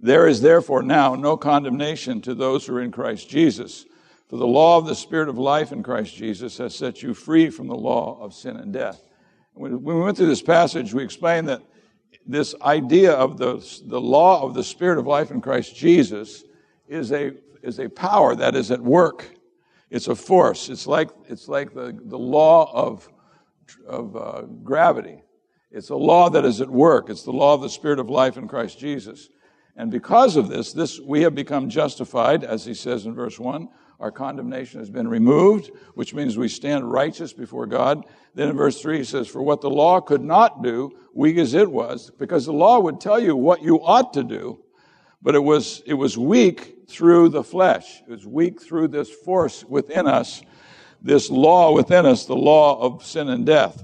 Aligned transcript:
there 0.00 0.26
is 0.26 0.40
therefore 0.40 0.82
now 0.82 1.14
no 1.14 1.36
condemnation 1.36 2.20
to 2.22 2.34
those 2.34 2.66
who 2.66 2.76
are 2.76 2.80
in 2.80 2.90
Christ 2.90 3.28
Jesus. 3.28 3.84
For 4.28 4.36
the 4.36 4.46
law 4.46 4.78
of 4.78 4.86
the 4.86 4.94
Spirit 4.94 5.28
of 5.28 5.38
life 5.38 5.72
in 5.72 5.82
Christ 5.82 6.14
Jesus 6.14 6.56
has 6.58 6.74
set 6.74 7.02
you 7.02 7.14
free 7.14 7.50
from 7.50 7.66
the 7.66 7.74
law 7.74 8.18
of 8.20 8.32
sin 8.32 8.56
and 8.56 8.72
death. 8.72 9.02
When 9.54 9.82
we 9.82 9.94
went 9.94 10.16
through 10.16 10.28
this 10.28 10.42
passage, 10.42 10.94
we 10.94 11.02
explained 11.02 11.48
that 11.48 11.62
this 12.26 12.54
idea 12.62 13.12
of 13.12 13.38
the, 13.38 13.56
the 13.86 14.00
law 14.00 14.42
of 14.42 14.54
the 14.54 14.64
Spirit 14.64 14.98
of 14.98 15.06
life 15.06 15.30
in 15.30 15.40
Christ 15.40 15.76
Jesus 15.76 16.44
is 16.88 17.12
a, 17.12 17.32
is 17.62 17.80
a 17.80 17.88
power 17.88 18.34
that 18.36 18.54
is 18.54 18.70
at 18.70 18.80
work. 18.80 19.28
It's 19.90 20.08
a 20.08 20.14
force. 20.14 20.68
It's 20.68 20.86
like, 20.86 21.10
it's 21.28 21.48
like 21.48 21.74
the, 21.74 21.98
the 22.04 22.18
law 22.18 22.70
of, 22.72 23.08
of 23.86 24.16
uh, 24.16 24.42
gravity. 24.62 25.24
It's 25.72 25.90
a 25.90 25.96
law 25.96 26.30
that 26.30 26.44
is 26.44 26.60
at 26.60 26.70
work. 26.70 27.10
It's 27.10 27.24
the 27.24 27.32
law 27.32 27.54
of 27.54 27.62
the 27.62 27.68
Spirit 27.68 27.98
of 27.98 28.08
life 28.08 28.36
in 28.36 28.48
Christ 28.48 28.78
Jesus. 28.78 29.28
And 29.80 29.90
because 29.90 30.36
of 30.36 30.50
this, 30.50 30.74
this 30.74 31.00
we 31.00 31.22
have 31.22 31.34
become 31.34 31.70
justified, 31.70 32.44
as 32.44 32.66
he 32.66 32.74
says 32.74 33.06
in 33.06 33.14
verse 33.14 33.40
1. 33.40 33.66
Our 33.98 34.10
condemnation 34.10 34.78
has 34.78 34.90
been 34.90 35.08
removed, 35.08 35.70
which 35.94 36.12
means 36.12 36.36
we 36.36 36.48
stand 36.48 36.92
righteous 36.92 37.32
before 37.32 37.64
God. 37.64 38.04
Then 38.34 38.50
in 38.50 38.56
verse 38.58 38.78
3 38.82 38.98
he 38.98 39.04
says, 39.04 39.26
For 39.26 39.40
what 39.40 39.62
the 39.62 39.70
law 39.70 40.02
could 40.02 40.20
not 40.20 40.62
do, 40.62 40.92
weak 41.14 41.38
as 41.38 41.54
it 41.54 41.72
was, 41.72 42.10
because 42.18 42.44
the 42.44 42.52
law 42.52 42.78
would 42.78 43.00
tell 43.00 43.18
you 43.18 43.34
what 43.34 43.62
you 43.62 43.82
ought 43.82 44.12
to 44.12 44.22
do, 44.22 44.62
but 45.22 45.34
it 45.34 45.42
was, 45.42 45.82
it 45.86 45.94
was 45.94 46.18
weak 46.18 46.80
through 46.86 47.30
the 47.30 47.42
flesh. 47.42 48.02
It 48.02 48.10
was 48.10 48.26
weak 48.26 48.60
through 48.60 48.88
this 48.88 49.10
force 49.10 49.64
within 49.64 50.06
us, 50.06 50.42
this 51.00 51.30
law 51.30 51.72
within 51.72 52.04
us, 52.04 52.26
the 52.26 52.36
law 52.36 52.78
of 52.82 53.02
sin 53.02 53.30
and 53.30 53.46
death. 53.46 53.82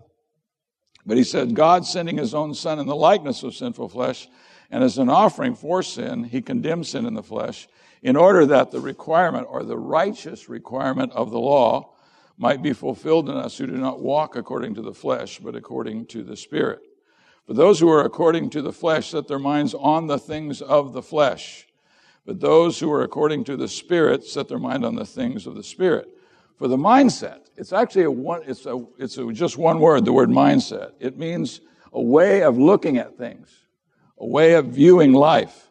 But 1.06 1.16
he 1.16 1.24
said, 1.24 1.54
God 1.54 1.86
sending 1.86 2.18
his 2.18 2.34
own 2.34 2.52
son 2.52 2.80
in 2.80 2.86
the 2.86 2.94
likeness 2.94 3.42
of 3.42 3.54
sinful 3.54 3.88
flesh, 3.88 4.28
and 4.70 4.82
as 4.82 4.98
an 4.98 5.08
offering 5.08 5.54
for 5.54 5.82
sin, 5.82 6.24
he 6.24 6.42
condemned 6.42 6.86
sin 6.86 7.06
in 7.06 7.14
the 7.14 7.22
flesh, 7.22 7.68
in 8.02 8.16
order 8.16 8.46
that 8.46 8.70
the 8.70 8.80
requirement 8.80 9.46
or 9.50 9.62
the 9.62 9.78
righteous 9.78 10.48
requirement 10.48 11.12
of 11.12 11.30
the 11.30 11.38
law 11.38 11.92
might 12.38 12.62
be 12.62 12.72
fulfilled 12.72 13.28
in 13.28 13.36
us 13.36 13.56
who 13.56 13.66
do 13.66 13.76
not 13.76 14.00
walk 14.00 14.36
according 14.36 14.74
to 14.74 14.82
the 14.82 14.92
flesh, 14.92 15.38
but 15.38 15.56
according 15.56 16.06
to 16.06 16.22
the 16.22 16.36
Spirit. 16.36 16.80
For 17.46 17.54
those 17.54 17.80
who 17.80 17.88
are 17.88 18.04
according 18.04 18.50
to 18.50 18.62
the 18.62 18.72
flesh 18.72 19.10
set 19.10 19.28
their 19.28 19.38
minds 19.38 19.72
on 19.72 20.06
the 20.06 20.18
things 20.18 20.60
of 20.60 20.92
the 20.92 21.02
flesh, 21.02 21.66
but 22.26 22.40
those 22.40 22.78
who 22.78 22.92
are 22.92 23.02
according 23.02 23.44
to 23.44 23.56
the 23.56 23.68
Spirit 23.68 24.24
set 24.24 24.48
their 24.48 24.58
mind 24.58 24.84
on 24.84 24.96
the 24.96 25.06
things 25.06 25.46
of 25.46 25.54
the 25.54 25.62
Spirit. 25.62 26.08
For 26.56 26.68
the 26.68 26.76
mindset, 26.76 27.46
it's 27.56 27.72
actually 27.72 28.04
a 28.04 28.10
one, 28.10 28.42
it's 28.46 28.66
a, 28.66 28.84
it's 28.98 29.16
a, 29.18 29.32
just 29.32 29.56
one 29.58 29.78
word, 29.78 30.04
the 30.04 30.12
word 30.12 30.28
mindset. 30.28 30.92
It 30.98 31.16
means 31.16 31.60
a 31.92 32.00
way 32.00 32.42
of 32.42 32.58
looking 32.58 32.98
at 32.98 33.16
things 33.16 33.65
a 34.18 34.26
way 34.26 34.54
of 34.54 34.66
viewing 34.66 35.12
life. 35.12 35.68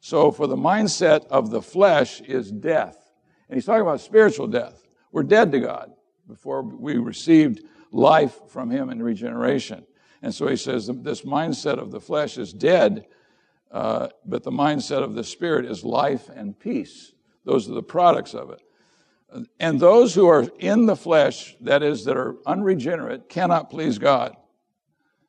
So 0.00 0.30
for 0.30 0.46
the 0.46 0.56
mindset 0.56 1.26
of 1.28 1.50
the 1.50 1.62
flesh 1.62 2.20
is 2.20 2.50
death. 2.50 3.10
And 3.48 3.56
he's 3.56 3.64
talking 3.64 3.82
about 3.82 4.00
spiritual 4.00 4.46
death. 4.46 4.86
We're 5.10 5.22
dead 5.22 5.52
to 5.52 5.60
God 5.60 5.92
before 6.26 6.62
we 6.62 6.96
received 6.98 7.62
life 7.90 8.38
from 8.48 8.70
him 8.70 8.90
in 8.90 9.02
regeneration. 9.02 9.86
And 10.22 10.34
so 10.34 10.46
he 10.48 10.56
says 10.56 10.86
this 10.86 11.22
mindset 11.22 11.78
of 11.78 11.90
the 11.90 12.00
flesh 12.00 12.38
is 12.38 12.52
dead, 12.52 13.06
uh, 13.70 14.08
but 14.24 14.42
the 14.42 14.50
mindset 14.50 15.02
of 15.02 15.14
the 15.14 15.24
spirit 15.24 15.64
is 15.64 15.84
life 15.84 16.28
and 16.28 16.58
peace. 16.58 17.12
Those 17.44 17.68
are 17.68 17.74
the 17.74 17.82
products 17.82 18.34
of 18.34 18.50
it. 18.50 18.60
And 19.60 19.78
those 19.78 20.14
who 20.14 20.26
are 20.26 20.46
in 20.58 20.86
the 20.86 20.96
flesh, 20.96 21.56
that 21.60 21.82
is, 21.82 22.04
that 22.06 22.16
are 22.16 22.36
unregenerate, 22.46 23.28
cannot 23.28 23.70
please 23.70 23.98
God. 23.98 24.36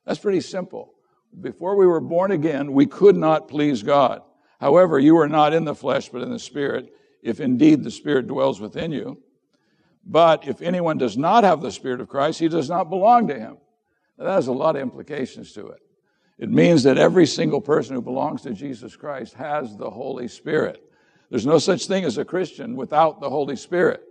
That's 0.06 0.18
pretty 0.18 0.40
simple. 0.40 0.94
Before 1.38 1.76
we 1.76 1.86
were 1.86 2.00
born 2.00 2.32
again, 2.32 2.72
we 2.72 2.86
could 2.86 3.16
not 3.16 3.48
please 3.48 3.82
God. 3.82 4.22
However, 4.60 4.98
you 4.98 5.16
are 5.18 5.28
not 5.28 5.54
in 5.54 5.64
the 5.64 5.74
flesh, 5.74 6.08
but 6.08 6.22
in 6.22 6.30
the 6.30 6.38
Spirit, 6.38 6.92
if 7.22 7.40
indeed 7.40 7.84
the 7.84 7.90
Spirit 7.90 8.26
dwells 8.26 8.60
within 8.60 8.92
you. 8.92 9.22
But 10.04 10.48
if 10.48 10.60
anyone 10.60 10.98
does 10.98 11.16
not 11.16 11.44
have 11.44 11.60
the 11.60 11.72
Spirit 11.72 12.00
of 12.00 12.08
Christ, 12.08 12.40
he 12.40 12.48
does 12.48 12.68
not 12.68 12.90
belong 12.90 13.28
to 13.28 13.38
him. 13.38 13.58
Now, 14.18 14.24
that 14.24 14.32
has 14.32 14.48
a 14.48 14.52
lot 14.52 14.76
of 14.76 14.82
implications 14.82 15.52
to 15.52 15.68
it. 15.68 15.80
It 16.38 16.50
means 16.50 16.82
that 16.82 16.98
every 16.98 17.26
single 17.26 17.60
person 17.60 17.94
who 17.94 18.02
belongs 18.02 18.42
to 18.42 18.52
Jesus 18.52 18.96
Christ 18.96 19.34
has 19.34 19.76
the 19.76 19.90
Holy 19.90 20.26
Spirit. 20.26 20.82
There's 21.30 21.46
no 21.46 21.58
such 21.58 21.86
thing 21.86 22.04
as 22.04 22.18
a 22.18 22.24
Christian 22.24 22.76
without 22.76 23.20
the 23.20 23.30
Holy 23.30 23.56
Spirit. 23.56 24.02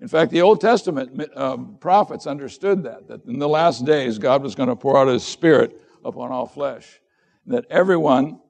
In 0.00 0.08
fact, 0.08 0.30
the 0.30 0.42
Old 0.42 0.60
Testament 0.60 1.28
uh, 1.34 1.56
prophets 1.80 2.26
understood 2.26 2.84
that, 2.84 3.08
that 3.08 3.24
in 3.24 3.38
the 3.38 3.48
last 3.48 3.84
days, 3.84 4.18
God 4.18 4.42
was 4.42 4.54
going 4.54 4.68
to 4.68 4.76
pour 4.76 4.98
out 4.98 5.08
His 5.08 5.24
Spirit 5.24 5.80
upon 6.04 6.32
all 6.32 6.46
flesh. 6.46 7.00
That 7.46 7.66
everyone 7.70 8.40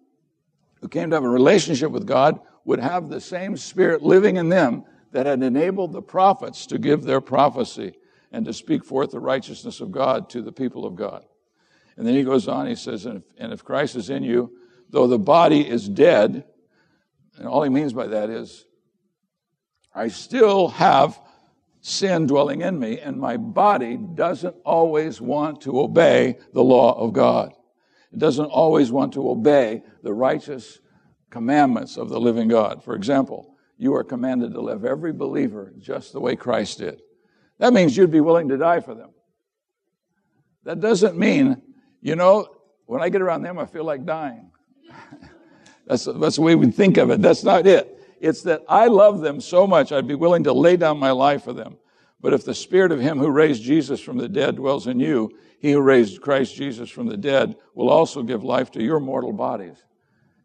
who 0.80 0.88
came 0.88 1.10
to 1.10 1.16
have 1.16 1.24
a 1.24 1.28
relationship 1.28 1.90
with 1.90 2.06
God 2.06 2.40
would 2.64 2.80
have 2.80 3.08
the 3.08 3.20
same 3.20 3.56
spirit 3.56 4.02
living 4.02 4.36
in 4.36 4.48
them 4.48 4.84
that 5.12 5.26
had 5.26 5.42
enabled 5.42 5.92
the 5.92 6.02
prophets 6.02 6.66
to 6.66 6.78
give 6.78 7.02
their 7.02 7.20
prophecy 7.20 7.94
and 8.30 8.44
to 8.44 8.52
speak 8.52 8.84
forth 8.84 9.10
the 9.10 9.20
righteousness 9.20 9.80
of 9.80 9.90
God 9.90 10.28
to 10.30 10.42
the 10.42 10.52
people 10.52 10.84
of 10.84 10.94
God. 10.94 11.24
And 11.96 12.06
then 12.06 12.14
he 12.14 12.22
goes 12.22 12.46
on, 12.46 12.66
he 12.66 12.74
says, 12.74 13.06
and 13.06 13.18
if, 13.18 13.22
and 13.38 13.52
if 13.52 13.64
Christ 13.64 13.96
is 13.96 14.10
in 14.10 14.22
you, 14.22 14.52
though 14.90 15.06
the 15.06 15.18
body 15.18 15.66
is 15.66 15.88
dead, 15.88 16.44
and 17.36 17.48
all 17.48 17.62
he 17.62 17.70
means 17.70 17.92
by 17.92 18.06
that 18.08 18.30
is, 18.30 18.66
I 19.94 20.08
still 20.08 20.68
have 20.68 21.18
sin 21.88 22.26
dwelling 22.26 22.60
in 22.60 22.78
me, 22.78 23.00
and 23.00 23.18
my 23.18 23.36
body 23.36 23.96
doesn't 23.96 24.54
always 24.64 25.20
want 25.20 25.62
to 25.62 25.80
obey 25.80 26.38
the 26.52 26.62
law 26.62 26.92
of 26.98 27.12
God. 27.12 27.52
It 28.12 28.18
doesn't 28.18 28.46
always 28.46 28.92
want 28.92 29.14
to 29.14 29.28
obey 29.28 29.82
the 30.02 30.12
righteous 30.12 30.80
commandments 31.30 31.96
of 31.96 32.08
the 32.08 32.20
living 32.20 32.48
God. 32.48 32.82
For 32.82 32.94
example, 32.94 33.56
you 33.76 33.94
are 33.94 34.04
commanded 34.04 34.52
to 34.54 34.60
live 34.60 34.84
every 34.84 35.12
believer 35.12 35.72
just 35.78 36.12
the 36.12 36.20
way 36.20 36.36
Christ 36.36 36.78
did. 36.78 37.00
That 37.58 37.72
means 37.72 37.96
you'd 37.96 38.10
be 38.10 38.20
willing 38.20 38.48
to 38.48 38.56
die 38.56 38.80
for 38.80 38.94
them. 38.94 39.10
That 40.64 40.80
doesn't 40.80 41.18
mean, 41.18 41.60
you 42.00 42.16
know, 42.16 42.48
when 42.86 43.02
I 43.02 43.08
get 43.08 43.22
around 43.22 43.42
them, 43.42 43.58
I 43.58 43.66
feel 43.66 43.84
like 43.84 44.04
dying. 44.04 44.50
that's, 45.86 46.04
that's 46.04 46.36
the 46.36 46.42
way 46.42 46.54
we 46.54 46.70
think 46.70 46.96
of 46.96 47.10
it. 47.10 47.20
That's 47.20 47.44
not 47.44 47.66
it. 47.66 47.97
It's 48.20 48.42
that 48.42 48.62
I 48.68 48.86
love 48.86 49.20
them 49.20 49.40
so 49.40 49.66
much, 49.66 49.92
I'd 49.92 50.08
be 50.08 50.14
willing 50.14 50.44
to 50.44 50.52
lay 50.52 50.76
down 50.76 50.98
my 50.98 51.10
life 51.10 51.44
for 51.44 51.52
them. 51.52 51.76
But 52.20 52.32
if 52.32 52.44
the 52.44 52.54
spirit 52.54 52.90
of 52.90 53.00
him 53.00 53.18
who 53.18 53.30
raised 53.30 53.62
Jesus 53.62 54.00
from 54.00 54.18
the 54.18 54.28
dead 54.28 54.56
dwells 54.56 54.86
in 54.86 54.98
you, 54.98 55.30
he 55.60 55.72
who 55.72 55.80
raised 55.80 56.20
Christ 56.20 56.54
Jesus 56.54 56.90
from 56.90 57.06
the 57.06 57.16
dead 57.16 57.56
will 57.74 57.88
also 57.88 58.22
give 58.22 58.42
life 58.42 58.70
to 58.72 58.82
your 58.82 59.00
mortal 59.00 59.32
bodies. 59.32 59.76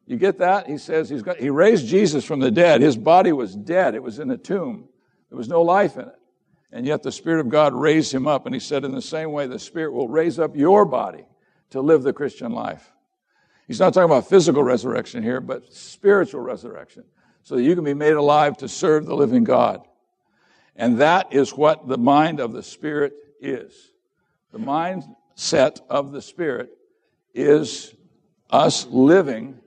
You 0.06 0.18
get 0.18 0.40
that? 0.40 0.68
He 0.68 0.78
says 0.78 1.10
he's 1.10 1.22
got, 1.22 1.38
he 1.38 1.50
raised 1.50 1.88
Jesus 1.88 2.26
from 2.26 2.40
the 2.40 2.52
dead. 2.52 2.82
His 2.82 2.98
body 2.98 3.32
was 3.32 3.56
dead. 3.56 3.96
It 3.96 4.04
was 4.04 4.20
in 4.20 4.30
a 4.32 4.38
tomb. 4.38 4.90
There 5.30 5.38
was 5.38 5.48
no 5.48 5.62
life 5.62 5.96
in 5.96 6.04
it. 6.04 6.16
And 6.72 6.86
yet 6.86 7.04
the 7.04 7.12
Spirit 7.12 7.40
of 7.40 7.50
God 7.50 7.74
raised 7.74 8.14
him 8.14 8.28
up. 8.28 8.46
And 8.46 8.54
he 8.54 8.60
said, 8.60 8.84
in 8.84 8.92
the 8.92 9.02
same 9.02 9.32
way, 9.32 9.48
the 9.48 9.60
Spirit 9.60 9.94
will 9.94 10.08
raise 10.08 10.40
up 10.40 10.56
your 10.56 10.86
body 10.86 11.26
to 11.70 11.82
live 11.82 12.04
the 12.04 12.14
Christian 12.14 12.52
life. 12.52 12.92
He's 13.68 13.80
not 13.80 13.94
talking 13.94 14.12
about 14.12 14.28
physical 14.28 14.64
resurrection 14.64 15.24
here, 15.24 15.40
but 15.40 15.72
spiritual 15.74 16.42
resurrection 16.42 17.06
so 17.44 17.56
that 17.56 17.64
you 17.64 17.76
can 17.76 17.84
be 17.84 17.94
made 17.94 18.14
alive 18.14 18.58
to 18.58 18.68
serve 18.68 19.06
the 19.06 19.16
living 19.16 19.44
God. 19.44 19.86
And 20.76 21.00
that 21.00 21.34
is 21.34 21.52
what 21.52 21.88
the 21.88 21.98
mind 21.98 22.40
of 22.40 22.54
the 22.54 22.64
Spirit 22.64 23.14
is. 23.40 23.92
The 24.52 24.60
mindset 24.60 25.82
of 25.90 26.12
the 26.12 26.22
Spirit 26.22 26.72
is 27.34 27.94
us 28.50 28.86
living 28.88 29.60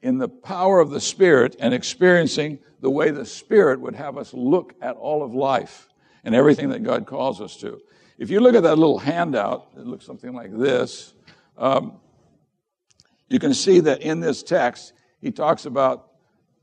in 0.00 0.18
the 0.18 0.28
power 0.28 0.80
of 0.80 0.90
the 0.90 1.00
Spirit 1.00 1.56
and 1.60 1.72
experiencing 1.72 2.58
the 2.80 2.90
way 2.90 3.10
the 3.10 3.26
Spirit 3.26 3.80
would 3.80 3.94
have 3.94 4.16
us 4.16 4.34
look 4.34 4.74
at 4.80 4.96
all 4.96 5.22
of 5.22 5.34
life 5.34 5.88
and 6.24 6.34
everything 6.34 6.70
that 6.70 6.82
God 6.82 7.06
calls 7.06 7.40
us 7.40 7.56
to. 7.58 7.80
If 8.18 8.30
you 8.30 8.40
look 8.40 8.54
at 8.54 8.62
that 8.64 8.76
little 8.76 8.98
handout, 8.98 9.68
it 9.76 9.86
looks 9.86 10.06
something 10.06 10.32
like 10.32 10.56
this. 10.56 11.14
Um, 11.56 12.00
you 13.28 13.38
can 13.38 13.54
see 13.54 13.80
that 13.80 14.02
in 14.02 14.20
this 14.20 14.42
text, 14.42 14.92
he 15.20 15.30
talks 15.30 15.66
about 15.66 16.11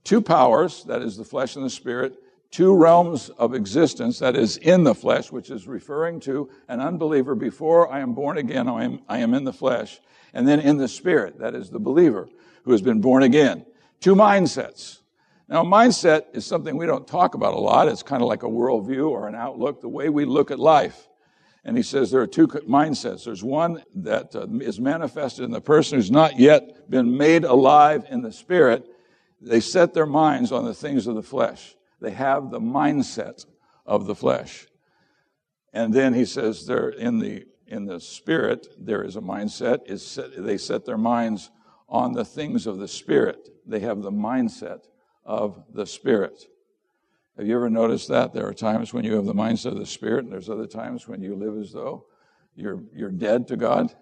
two 0.04 0.22
powers, 0.22 0.84
that 0.86 1.02
is 1.02 1.18
the 1.18 1.26
flesh 1.26 1.56
and 1.56 1.66
the 1.66 1.70
spirit, 1.70 2.22
two 2.52 2.76
realms 2.76 3.30
of 3.30 3.54
existence, 3.54 4.20
that 4.20 4.36
is 4.36 4.58
in 4.58 4.84
the 4.84 4.96
flesh, 4.96 5.32
which 5.32 5.50
is 5.50 5.68
referring 5.68 6.20
to 6.22 6.50
an 6.68 6.80
unbeliever 6.80 7.36
before 7.36 7.92
I 7.92 8.00
am 8.00 8.14
born 8.14 8.38
again, 8.38 8.68
I 8.68 8.84
am, 8.84 9.02
I 9.08 9.20
am 9.20 9.34
in 9.34 9.44
the 9.44 9.54
flesh, 9.54 10.00
and 10.34 10.48
then 10.48 10.60
in 10.60 10.78
the 10.78 10.88
spirit, 10.88 11.40
that 11.40 11.56
is 11.56 11.70
the 11.70 11.80
believer 11.80 12.28
who 12.64 12.72
has 12.72 12.82
been 12.82 13.02
born 13.02 13.24
again. 13.24 13.66
Two 14.00 14.16
mindsets. 14.16 15.00
Now, 15.48 15.64
mindset 15.64 16.26
is 16.34 16.46
something 16.46 16.78
we 16.78 16.86
don't 16.86 17.08
talk 17.08 17.34
about 17.34 17.56
a 17.56 17.60
lot. 17.60 17.88
It's 17.88 18.04
kind 18.04 18.22
of 18.22 18.28
like 18.28 18.44
a 18.44 18.48
worldview 18.48 19.10
or 19.10 19.28
an 19.28 19.34
outlook, 19.34 19.82
the 19.82 19.90
way 19.90 20.10
we 20.10 20.26
look 20.26 20.52
at 20.52 20.60
life. 20.60 21.08
And 21.66 21.76
he 21.76 21.84
says 21.84 22.12
there 22.12 22.22
are 22.22 22.28
two 22.28 22.48
mindsets. 22.48 23.26
There's 23.26 23.44
one 23.44 23.84
that 23.96 24.36
uh, 24.36 24.48
is 24.62 24.80
manifested 24.80 25.44
in 25.44 25.52
the 25.52 25.60
person 25.60 25.98
who's 25.98 26.12
not 26.12 26.40
yet 26.40 26.90
been 26.90 27.18
made 27.18 27.44
alive 27.44 28.06
in 28.10 28.22
the 28.22 28.32
spirit. 28.32 28.86
They 29.42 29.60
set 29.60 29.94
their 29.94 30.06
minds 30.06 30.52
on 30.52 30.66
the 30.66 30.74
things 30.74 31.08
of 31.08 31.16
the 31.16 31.24
flesh. 31.24 31.76
They 32.02 32.12
have 32.12 32.50
the 32.50 32.60
mindset 32.60 33.46
of 33.86 34.06
the 34.06 34.16
flesh. 34.16 34.68
And 35.74 35.94
then 35.94 36.14
he 36.14 36.26
says 36.26 36.66
there 36.66 36.90
in 36.90 37.20
the 37.20 37.46
in 37.68 37.86
the 37.86 38.00
spirit 38.00 38.68
there 38.80 39.04
is 39.04 39.16
a 39.16 39.22
mindset. 39.22 39.88
Is 39.88 40.06
set, 40.06 40.44
they 40.44 40.58
set 40.58 40.86
their 40.86 40.98
minds 40.98 41.52
on 41.88 42.14
the 42.14 42.26
things 42.26 42.68
of 42.68 42.80
the 42.80 42.88
spirit. 42.88 43.50
They 43.66 43.80
have 43.82 44.02
the 44.02 44.12
mindset 44.12 44.86
of 45.24 45.64
the 45.74 45.86
spirit. 45.86 46.46
Have 47.40 47.48
you 47.48 47.56
ever 47.56 47.70
noticed 47.70 48.10
that? 48.10 48.34
There 48.34 48.46
are 48.46 48.54
times 48.54 48.94
when 48.94 49.06
you 49.06 49.16
have 49.16 49.26
the 49.26 49.34
mindset 49.34 49.72
of 49.72 49.78
the 49.78 49.86
Spirit, 49.86 50.26
and 50.26 50.34
there's 50.34 50.50
other 50.50 50.68
times 50.68 51.08
when 51.08 51.22
you 51.22 51.38
live 51.38 51.58
as 51.58 51.72
though 51.72 52.06
you're, 52.54 52.84
you're 52.94 53.12
dead 53.12 53.48
to 53.48 53.56
God. 53.56 53.96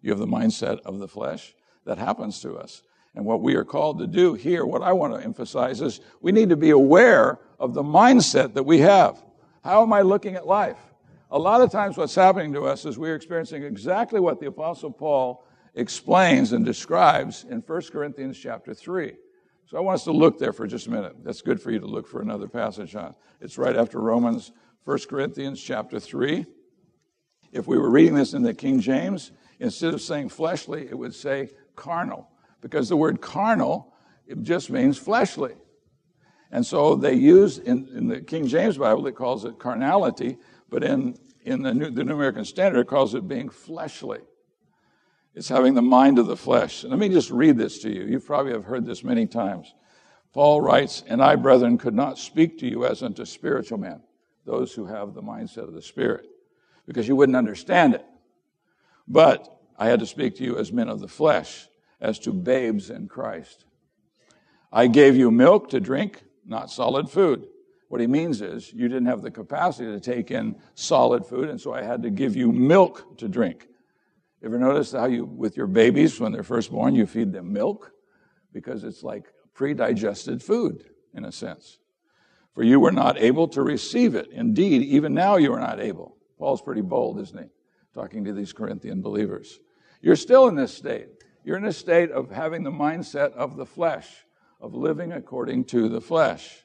You 0.00 0.08
have 0.08 0.18
the 0.18 0.26
mindset 0.26 0.80
of 0.80 0.98
the 0.98 1.06
flesh. 1.06 1.54
That 1.84 1.98
happens 1.98 2.40
to 2.40 2.56
us. 2.56 2.82
And 3.14 3.24
what 3.24 3.42
we 3.42 3.54
are 3.56 3.64
called 3.64 3.98
to 3.98 4.06
do 4.06 4.34
here, 4.34 4.64
what 4.64 4.82
I 4.82 4.92
want 4.92 5.14
to 5.14 5.22
emphasize 5.22 5.80
is 5.80 6.00
we 6.20 6.32
need 6.32 6.48
to 6.48 6.56
be 6.56 6.70
aware 6.70 7.38
of 7.58 7.74
the 7.74 7.82
mindset 7.82 8.54
that 8.54 8.62
we 8.62 8.78
have. 8.78 9.22
How 9.62 9.82
am 9.82 9.92
I 9.92 10.00
looking 10.00 10.34
at 10.34 10.46
life? 10.46 10.78
A 11.30 11.38
lot 11.38 11.60
of 11.60 11.70
times 11.70 11.96
what's 11.96 12.14
happening 12.14 12.52
to 12.54 12.62
us 12.62 12.84
is 12.84 12.98
we're 12.98 13.14
experiencing 13.14 13.62
exactly 13.62 14.20
what 14.20 14.40
the 14.40 14.46
apostle 14.46 14.90
Paul 14.90 15.46
explains 15.74 16.52
and 16.52 16.64
describes 16.64 17.44
in 17.48 17.60
1 17.60 17.82
Corinthians 17.90 18.38
chapter 18.38 18.74
3. 18.74 19.14
So 19.66 19.78
I 19.78 19.80
want 19.80 19.94
us 19.94 20.04
to 20.04 20.12
look 20.12 20.38
there 20.38 20.52
for 20.52 20.66
just 20.66 20.86
a 20.86 20.90
minute. 20.90 21.16
That's 21.22 21.40
good 21.40 21.60
for 21.60 21.70
you 21.70 21.78
to 21.78 21.86
look 21.86 22.06
for 22.06 22.20
another 22.20 22.48
passage 22.48 22.94
on. 22.94 23.14
It's 23.40 23.56
right 23.56 23.76
after 23.76 23.98
Romans, 23.98 24.52
1 24.84 24.98
Corinthians 25.08 25.62
chapter 25.62 25.98
3. 25.98 26.44
If 27.52 27.66
we 27.66 27.78
were 27.78 27.90
reading 27.90 28.14
this 28.14 28.34
in 28.34 28.42
the 28.42 28.52
King 28.52 28.80
James, 28.80 29.32
instead 29.60 29.94
of 29.94 30.02
saying 30.02 30.30
fleshly, 30.30 30.86
it 30.88 30.98
would 30.98 31.14
say 31.14 31.50
carnal, 31.76 32.28
because 32.62 32.88
the 32.88 32.96
word 32.96 33.20
carnal 33.20 33.92
it 34.26 34.42
just 34.42 34.70
means 34.70 34.96
fleshly. 34.96 35.54
And 36.50 36.64
so 36.64 36.94
they 36.94 37.14
use 37.14 37.58
in, 37.58 37.88
in 37.94 38.08
the 38.08 38.20
King 38.20 38.46
James 38.46 38.78
Bible, 38.78 39.06
it 39.06 39.14
calls 39.14 39.44
it 39.44 39.58
carnality, 39.58 40.38
but 40.68 40.82
in, 40.82 41.18
in 41.42 41.62
the 41.62 41.74
New, 41.74 41.90
the 41.90 42.04
New 42.04 42.14
American 42.14 42.44
Standard, 42.44 42.80
it 42.80 42.86
calls 42.86 43.14
it 43.14 43.26
being 43.26 43.48
fleshly. 43.48 44.20
It's 45.34 45.48
having 45.48 45.74
the 45.74 45.82
mind 45.82 46.18
of 46.18 46.26
the 46.26 46.36
flesh. 46.36 46.84
Let 46.84 46.98
me 46.98 47.08
just 47.08 47.30
read 47.30 47.56
this 47.56 47.78
to 47.80 47.90
you. 47.90 48.04
You 48.04 48.20
probably 48.20 48.52
have 48.52 48.64
heard 48.64 48.84
this 48.84 49.02
many 49.02 49.26
times. 49.26 49.74
Paul 50.34 50.60
writes, 50.60 51.04
And 51.06 51.22
I, 51.22 51.36
brethren, 51.36 51.78
could 51.78 51.94
not 51.94 52.18
speak 52.18 52.58
to 52.58 52.68
you 52.68 52.84
as 52.84 53.02
unto 53.02 53.24
spiritual 53.24 53.78
men, 53.78 54.02
those 54.44 54.74
who 54.74 54.86
have 54.86 55.14
the 55.14 55.22
mindset 55.22 55.68
of 55.68 55.72
the 55.72 55.82
Spirit, 55.82 56.26
because 56.86 57.08
you 57.08 57.16
wouldn't 57.16 57.36
understand 57.36 57.94
it. 57.94 58.04
But 59.08 59.58
I 59.78 59.88
had 59.88 60.00
to 60.00 60.06
speak 60.06 60.36
to 60.36 60.44
you 60.44 60.58
as 60.58 60.70
men 60.70 60.90
of 60.90 61.00
the 61.00 61.08
flesh, 61.08 61.68
as 62.02 62.18
to 62.18 62.32
babes 62.32 62.90
in 62.90 63.08
Christ. 63.08 63.64
I 64.70 64.88
gave 64.88 65.16
you 65.16 65.30
milk 65.30 65.70
to 65.70 65.80
drink, 65.80 66.22
not 66.44 66.70
solid 66.70 67.08
food. 67.08 67.46
What 67.88 68.00
he 68.00 68.06
means 68.06 68.42
is 68.42 68.72
you 68.72 68.88
didn't 68.88 69.06
have 69.06 69.22
the 69.22 69.30
capacity 69.30 69.90
to 69.90 70.00
take 70.00 70.30
in 70.30 70.56
solid 70.74 71.24
food, 71.24 71.48
and 71.48 71.60
so 71.60 71.72
I 71.72 71.82
had 71.82 72.02
to 72.02 72.10
give 72.10 72.34
you 72.34 72.50
milk 72.50 73.18
to 73.18 73.28
drink. 73.28 73.68
Ever 74.44 74.58
notice 74.58 74.92
how 74.92 75.06
you, 75.06 75.24
with 75.24 75.56
your 75.56 75.68
babies, 75.68 76.18
when 76.18 76.32
they're 76.32 76.42
first 76.42 76.72
born, 76.72 76.94
you 76.94 77.06
feed 77.06 77.32
them 77.32 77.52
milk? 77.52 77.92
Because 78.52 78.82
it's 78.82 79.04
like 79.04 79.26
pre-digested 79.54 80.42
food, 80.42 80.84
in 81.14 81.24
a 81.24 81.30
sense. 81.30 81.78
For 82.54 82.64
you 82.64 82.80
were 82.80 82.92
not 82.92 83.18
able 83.18 83.46
to 83.48 83.62
receive 83.62 84.14
it. 84.14 84.28
Indeed, 84.32 84.82
even 84.82 85.14
now 85.14 85.36
you 85.36 85.52
are 85.52 85.60
not 85.60 85.80
able. 85.80 86.16
Paul's 86.38 86.60
pretty 86.60 86.80
bold, 86.80 87.20
isn't 87.20 87.38
he? 87.38 87.46
Talking 87.94 88.24
to 88.24 88.32
these 88.32 88.52
Corinthian 88.52 89.00
believers. 89.00 89.60
You're 90.00 90.16
still 90.16 90.48
in 90.48 90.56
this 90.56 90.74
state. 90.74 91.08
You're 91.44 91.56
in 91.56 91.64
a 91.64 91.72
state 91.72 92.10
of 92.10 92.30
having 92.30 92.62
the 92.62 92.70
mindset 92.70 93.32
of 93.32 93.56
the 93.56 93.66
flesh, 93.66 94.08
of 94.60 94.74
living 94.74 95.12
according 95.12 95.64
to 95.66 95.88
the 95.88 96.00
flesh. 96.00 96.62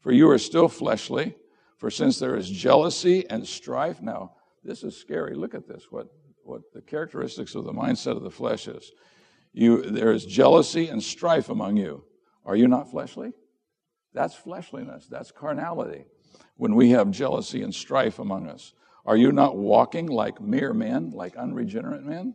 For 0.00 0.12
you 0.12 0.28
are 0.30 0.38
still 0.38 0.68
fleshly. 0.68 1.36
For 1.78 1.90
since 1.90 2.18
there 2.18 2.36
is 2.36 2.48
jealousy 2.48 3.28
and 3.28 3.46
strife, 3.46 4.00
now 4.00 4.32
this 4.64 4.82
is 4.82 4.96
scary. 4.96 5.34
Look 5.34 5.54
at 5.54 5.68
this. 5.68 5.86
What 5.90 6.08
what 6.46 6.72
the 6.72 6.80
characteristics 6.80 7.54
of 7.54 7.64
the 7.64 7.72
mindset 7.72 8.16
of 8.16 8.22
the 8.22 8.30
flesh 8.30 8.68
is. 8.68 8.92
You, 9.52 9.82
there 9.82 10.12
is 10.12 10.24
jealousy 10.24 10.88
and 10.88 11.02
strife 11.02 11.48
among 11.48 11.76
you. 11.76 12.04
Are 12.44 12.56
you 12.56 12.68
not 12.68 12.90
fleshly? 12.90 13.32
That's 14.14 14.34
fleshliness. 14.34 15.06
That's 15.10 15.32
carnality. 15.32 16.04
When 16.56 16.74
we 16.74 16.90
have 16.90 17.10
jealousy 17.10 17.62
and 17.62 17.74
strife 17.74 18.18
among 18.18 18.48
us, 18.48 18.72
are 19.04 19.16
you 19.16 19.32
not 19.32 19.56
walking 19.56 20.06
like 20.06 20.40
mere 20.40 20.72
men, 20.72 21.10
like 21.10 21.36
unregenerate 21.36 22.04
men? 22.04 22.34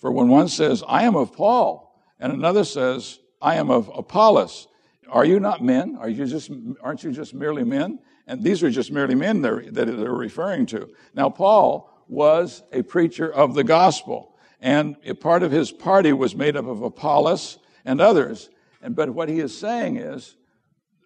For 0.00 0.10
when 0.10 0.28
one 0.28 0.48
says, 0.48 0.82
I 0.88 1.04
am 1.04 1.14
of 1.14 1.32
Paul, 1.32 2.02
and 2.18 2.32
another 2.32 2.64
says, 2.64 3.20
I 3.40 3.56
am 3.56 3.70
of 3.70 3.90
Apollos, 3.94 4.66
are 5.08 5.24
you 5.24 5.40
not 5.40 5.62
men? 5.62 5.96
Are 6.00 6.08
you 6.08 6.26
just, 6.26 6.50
aren't 6.82 7.04
you 7.04 7.12
just 7.12 7.34
merely 7.34 7.64
men? 7.64 8.00
And 8.26 8.42
these 8.42 8.62
are 8.62 8.70
just 8.70 8.92
merely 8.92 9.14
men 9.14 9.42
that 9.42 9.72
they're 9.74 10.12
referring 10.12 10.66
to. 10.66 10.88
Now, 11.14 11.30
Paul 11.30 11.92
was 12.08 12.62
a 12.72 12.82
preacher 12.82 13.32
of 13.32 13.54
the 13.54 13.64
gospel. 13.64 14.36
And 14.60 14.96
a 15.04 15.14
part 15.14 15.42
of 15.42 15.50
his 15.50 15.72
party 15.72 16.12
was 16.12 16.36
made 16.36 16.56
up 16.56 16.66
of 16.66 16.82
Apollos 16.82 17.58
and 17.84 18.00
others. 18.00 18.50
And, 18.82 18.94
but 18.94 19.10
what 19.10 19.28
he 19.28 19.40
is 19.40 19.56
saying 19.56 19.96
is, 19.96 20.36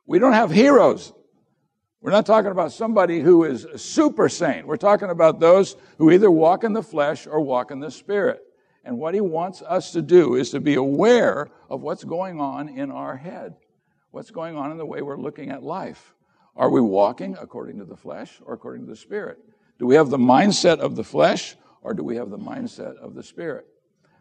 we 0.06 0.18
don't 0.18 0.32
have 0.32 0.50
heroes. 0.50 1.12
We're 2.00 2.10
not 2.10 2.26
talking 2.26 2.50
about 2.50 2.72
somebody 2.72 3.20
who 3.20 3.44
is 3.44 3.66
super 3.76 4.28
saint. 4.28 4.66
We're 4.66 4.76
talking 4.76 5.08
about 5.08 5.40
those 5.40 5.76
who 5.98 6.10
either 6.10 6.30
walk 6.30 6.64
in 6.64 6.74
the 6.74 6.82
flesh 6.82 7.26
or 7.26 7.40
walk 7.40 7.70
in 7.70 7.80
the 7.80 7.90
spirit. 7.90 8.42
And 8.84 8.98
what 8.98 9.14
he 9.14 9.20
wants 9.20 9.62
us 9.62 9.92
to 9.92 10.02
do 10.02 10.34
is 10.34 10.50
to 10.50 10.60
be 10.60 10.74
aware 10.74 11.48
of 11.70 11.80
what's 11.80 12.04
going 12.04 12.40
on 12.40 12.68
in 12.68 12.90
our 12.90 13.16
head, 13.16 13.56
what's 14.10 14.30
going 14.30 14.56
on 14.56 14.70
in 14.70 14.78
the 14.78 14.86
way 14.86 15.02
we're 15.02 15.16
looking 15.16 15.50
at 15.50 15.62
life. 15.62 16.14
Are 16.56 16.70
we 16.70 16.80
walking 16.80 17.36
according 17.40 17.78
to 17.78 17.84
the 17.84 17.96
flesh 17.96 18.40
or 18.44 18.54
according 18.54 18.84
to 18.84 18.90
the 18.90 18.96
spirit? 18.96 19.38
Do 19.78 19.86
we 19.86 19.94
have 19.96 20.10
the 20.10 20.18
mindset 20.18 20.78
of 20.78 20.96
the 20.96 21.04
flesh 21.04 21.56
or 21.82 21.94
do 21.94 22.04
we 22.04 22.16
have 22.16 22.30
the 22.30 22.38
mindset 22.38 22.96
of 22.98 23.14
the 23.14 23.22
spirit? 23.22 23.66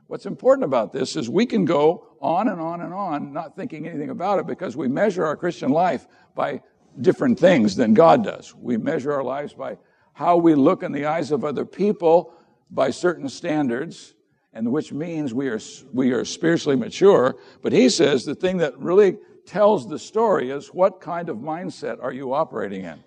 What's 0.08 0.26
important 0.26 0.66
about 0.66 0.94
this 0.94 1.16
is 1.16 1.30
we 1.30 1.46
can 1.46 1.66
go 1.66 2.08
on 2.22 2.48
and 2.48 2.60
on 2.60 2.82
and 2.82 2.94
on 2.94 3.34
not 3.34 3.56
thinking 3.56 3.88
anything 3.88 4.10
about 4.10 4.40
it 4.40 4.48
because 4.48 4.76
we 4.76 4.88
measure 4.88 5.26
our 5.26 5.36
Christian 5.36 5.72
life 5.72 6.08
by 6.36 6.62
different 7.02 7.40
things 7.40 7.76
than 7.76 7.94
God 7.94 8.24
does. 8.24 8.54
We 8.56 8.78
measure 8.78 9.14
our 9.14 9.24
lives 9.24 9.54
by 9.54 9.78
how 10.14 10.38
we 10.38 10.56
look 10.56 10.84
in 10.84 10.92
the 10.92 11.06
eyes 11.06 11.32
of 11.32 11.44
other 11.44 11.66
people 11.66 12.34
by 12.70 12.90
certain 12.92 13.30
standards, 13.30 14.13
and 14.54 14.72
which 14.72 14.94
means 14.94 15.34
we 15.34 15.48
are, 15.50 15.60
we 15.92 16.12
are 16.12 16.24
spiritually 16.24 16.76
mature. 16.76 17.36
But 17.62 17.74
he 17.74 17.90
says 17.90 18.24
the 18.24 18.36
thing 18.36 18.58
that 18.58 18.78
really 18.78 19.18
tells 19.46 19.88
the 19.88 20.00
story 20.00 20.52
is 20.52 20.68
what 20.68 21.02
kind 21.02 21.30
of 21.30 21.38
mindset 21.38 22.02
are 22.02 22.14
you 22.14 22.34
operating 22.34 22.86
in? 22.86 23.04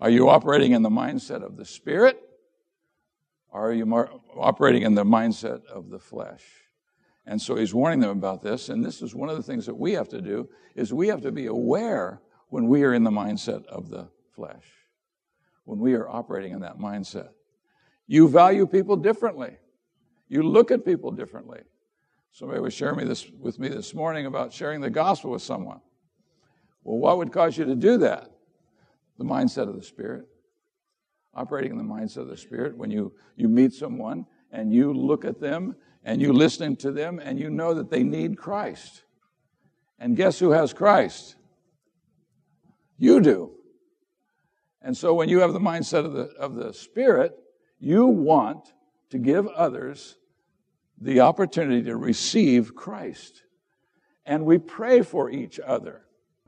Are 0.00 0.10
you 0.10 0.28
operating 0.28 0.72
in 0.72 0.82
the 0.82 0.90
mindset 0.90 1.42
of 1.42 1.56
the 1.56 1.64
Spirit? 1.64 2.20
Are 3.52 3.72
you 3.72 3.90
operating 4.36 4.82
in 4.82 4.94
the 4.94 5.04
mindset 5.04 5.64
of 5.66 5.88
the 5.90 5.98
flesh? 5.98 6.42
And 7.26 7.40
so 7.40 7.56
he's 7.56 7.74
warning 7.74 8.00
them 8.00 8.10
about 8.10 8.42
this. 8.42 8.68
And 8.68 8.84
this 8.84 9.02
is 9.02 9.14
one 9.14 9.28
of 9.28 9.36
the 9.36 9.42
things 9.42 9.66
that 9.66 9.74
we 9.74 9.92
have 9.92 10.08
to 10.10 10.20
do 10.20 10.48
is 10.74 10.92
we 10.92 11.08
have 11.08 11.22
to 11.22 11.32
be 11.32 11.46
aware 11.46 12.20
when 12.48 12.68
we 12.68 12.84
are 12.84 12.94
in 12.94 13.04
the 13.04 13.10
mindset 13.10 13.64
of 13.66 13.88
the 13.88 14.08
flesh, 14.34 14.64
when 15.64 15.78
we 15.78 15.94
are 15.94 16.08
operating 16.08 16.52
in 16.52 16.60
that 16.60 16.78
mindset. 16.78 17.30
You 18.06 18.28
value 18.28 18.66
people 18.66 18.96
differently. 18.96 19.56
You 20.28 20.42
look 20.42 20.70
at 20.70 20.84
people 20.84 21.10
differently. 21.10 21.60
Somebody 22.32 22.60
was 22.60 22.74
sharing 22.74 22.98
me 22.98 23.04
this 23.04 23.30
with 23.38 23.58
me 23.58 23.68
this 23.68 23.94
morning 23.94 24.26
about 24.26 24.52
sharing 24.52 24.80
the 24.80 24.90
gospel 24.90 25.30
with 25.30 25.42
someone. 25.42 25.80
Well, 26.84 26.98
what 26.98 27.18
would 27.18 27.32
cause 27.32 27.56
you 27.56 27.64
to 27.64 27.74
do 27.74 27.98
that? 27.98 28.30
the 29.18 29.24
mindset 29.24 29.68
of 29.68 29.76
the 29.76 29.82
Spirit. 29.82 30.26
Operating 31.34 31.72
in 31.72 31.78
the 31.78 31.84
mindset 31.84 32.18
of 32.18 32.28
the 32.28 32.36
Spirit. 32.36 32.76
When 32.76 32.90
you, 32.90 33.12
you 33.36 33.48
meet 33.48 33.72
someone 33.72 34.26
and 34.52 34.72
you 34.72 34.92
look 34.92 35.24
at 35.24 35.40
them 35.40 35.76
and 36.04 36.20
you 36.20 36.32
listen 36.32 36.76
to 36.76 36.92
them 36.92 37.18
and 37.18 37.38
you 37.38 37.50
know 37.50 37.74
that 37.74 37.90
they 37.90 38.02
need 38.02 38.38
Christ. 38.38 39.02
And 39.98 40.16
guess 40.16 40.38
who 40.38 40.50
has 40.50 40.72
Christ? 40.72 41.36
You 42.98 43.20
do. 43.20 43.52
And 44.82 44.96
so 44.96 45.14
when 45.14 45.28
you 45.28 45.40
have 45.40 45.52
the 45.52 45.58
mindset 45.58 46.04
of 46.04 46.12
the, 46.12 46.28
of 46.38 46.54
the 46.54 46.72
Spirit, 46.72 47.34
you 47.78 48.06
want 48.06 48.72
to 49.10 49.18
give 49.18 49.46
others 49.48 50.16
the 51.00 51.20
opportunity 51.20 51.82
to 51.84 51.96
receive 51.96 52.74
Christ. 52.74 53.42
And 54.24 54.44
we 54.44 54.58
pray 54.58 55.02
for 55.02 55.30
each 55.30 55.60
other. 55.60 56.02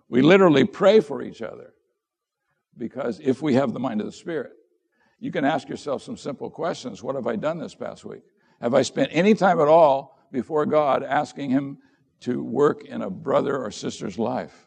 We 0.08 0.22
literally 0.22 0.64
pray 0.64 1.00
for 1.00 1.22
each 1.22 1.42
other. 1.42 1.74
Because 2.76 3.20
if 3.22 3.42
we 3.42 3.54
have 3.54 3.72
the 3.72 3.80
mind 3.80 4.00
of 4.00 4.06
the 4.06 4.12
Spirit, 4.12 4.52
you 5.18 5.32
can 5.32 5.44
ask 5.44 5.68
yourself 5.68 6.02
some 6.02 6.16
simple 6.16 6.48
questions. 6.48 7.02
What 7.02 7.16
have 7.16 7.26
I 7.26 7.36
done 7.36 7.58
this 7.58 7.74
past 7.74 8.04
week? 8.04 8.22
Have 8.60 8.74
I 8.74 8.82
spent 8.82 9.10
any 9.12 9.34
time 9.34 9.60
at 9.60 9.68
all 9.68 10.18
before 10.32 10.64
God 10.66 11.02
asking 11.02 11.50
Him 11.50 11.78
to 12.20 12.42
work 12.42 12.84
in 12.84 13.02
a 13.02 13.10
brother 13.10 13.56
or 13.56 13.70
sister's 13.70 14.18
life? 14.18 14.66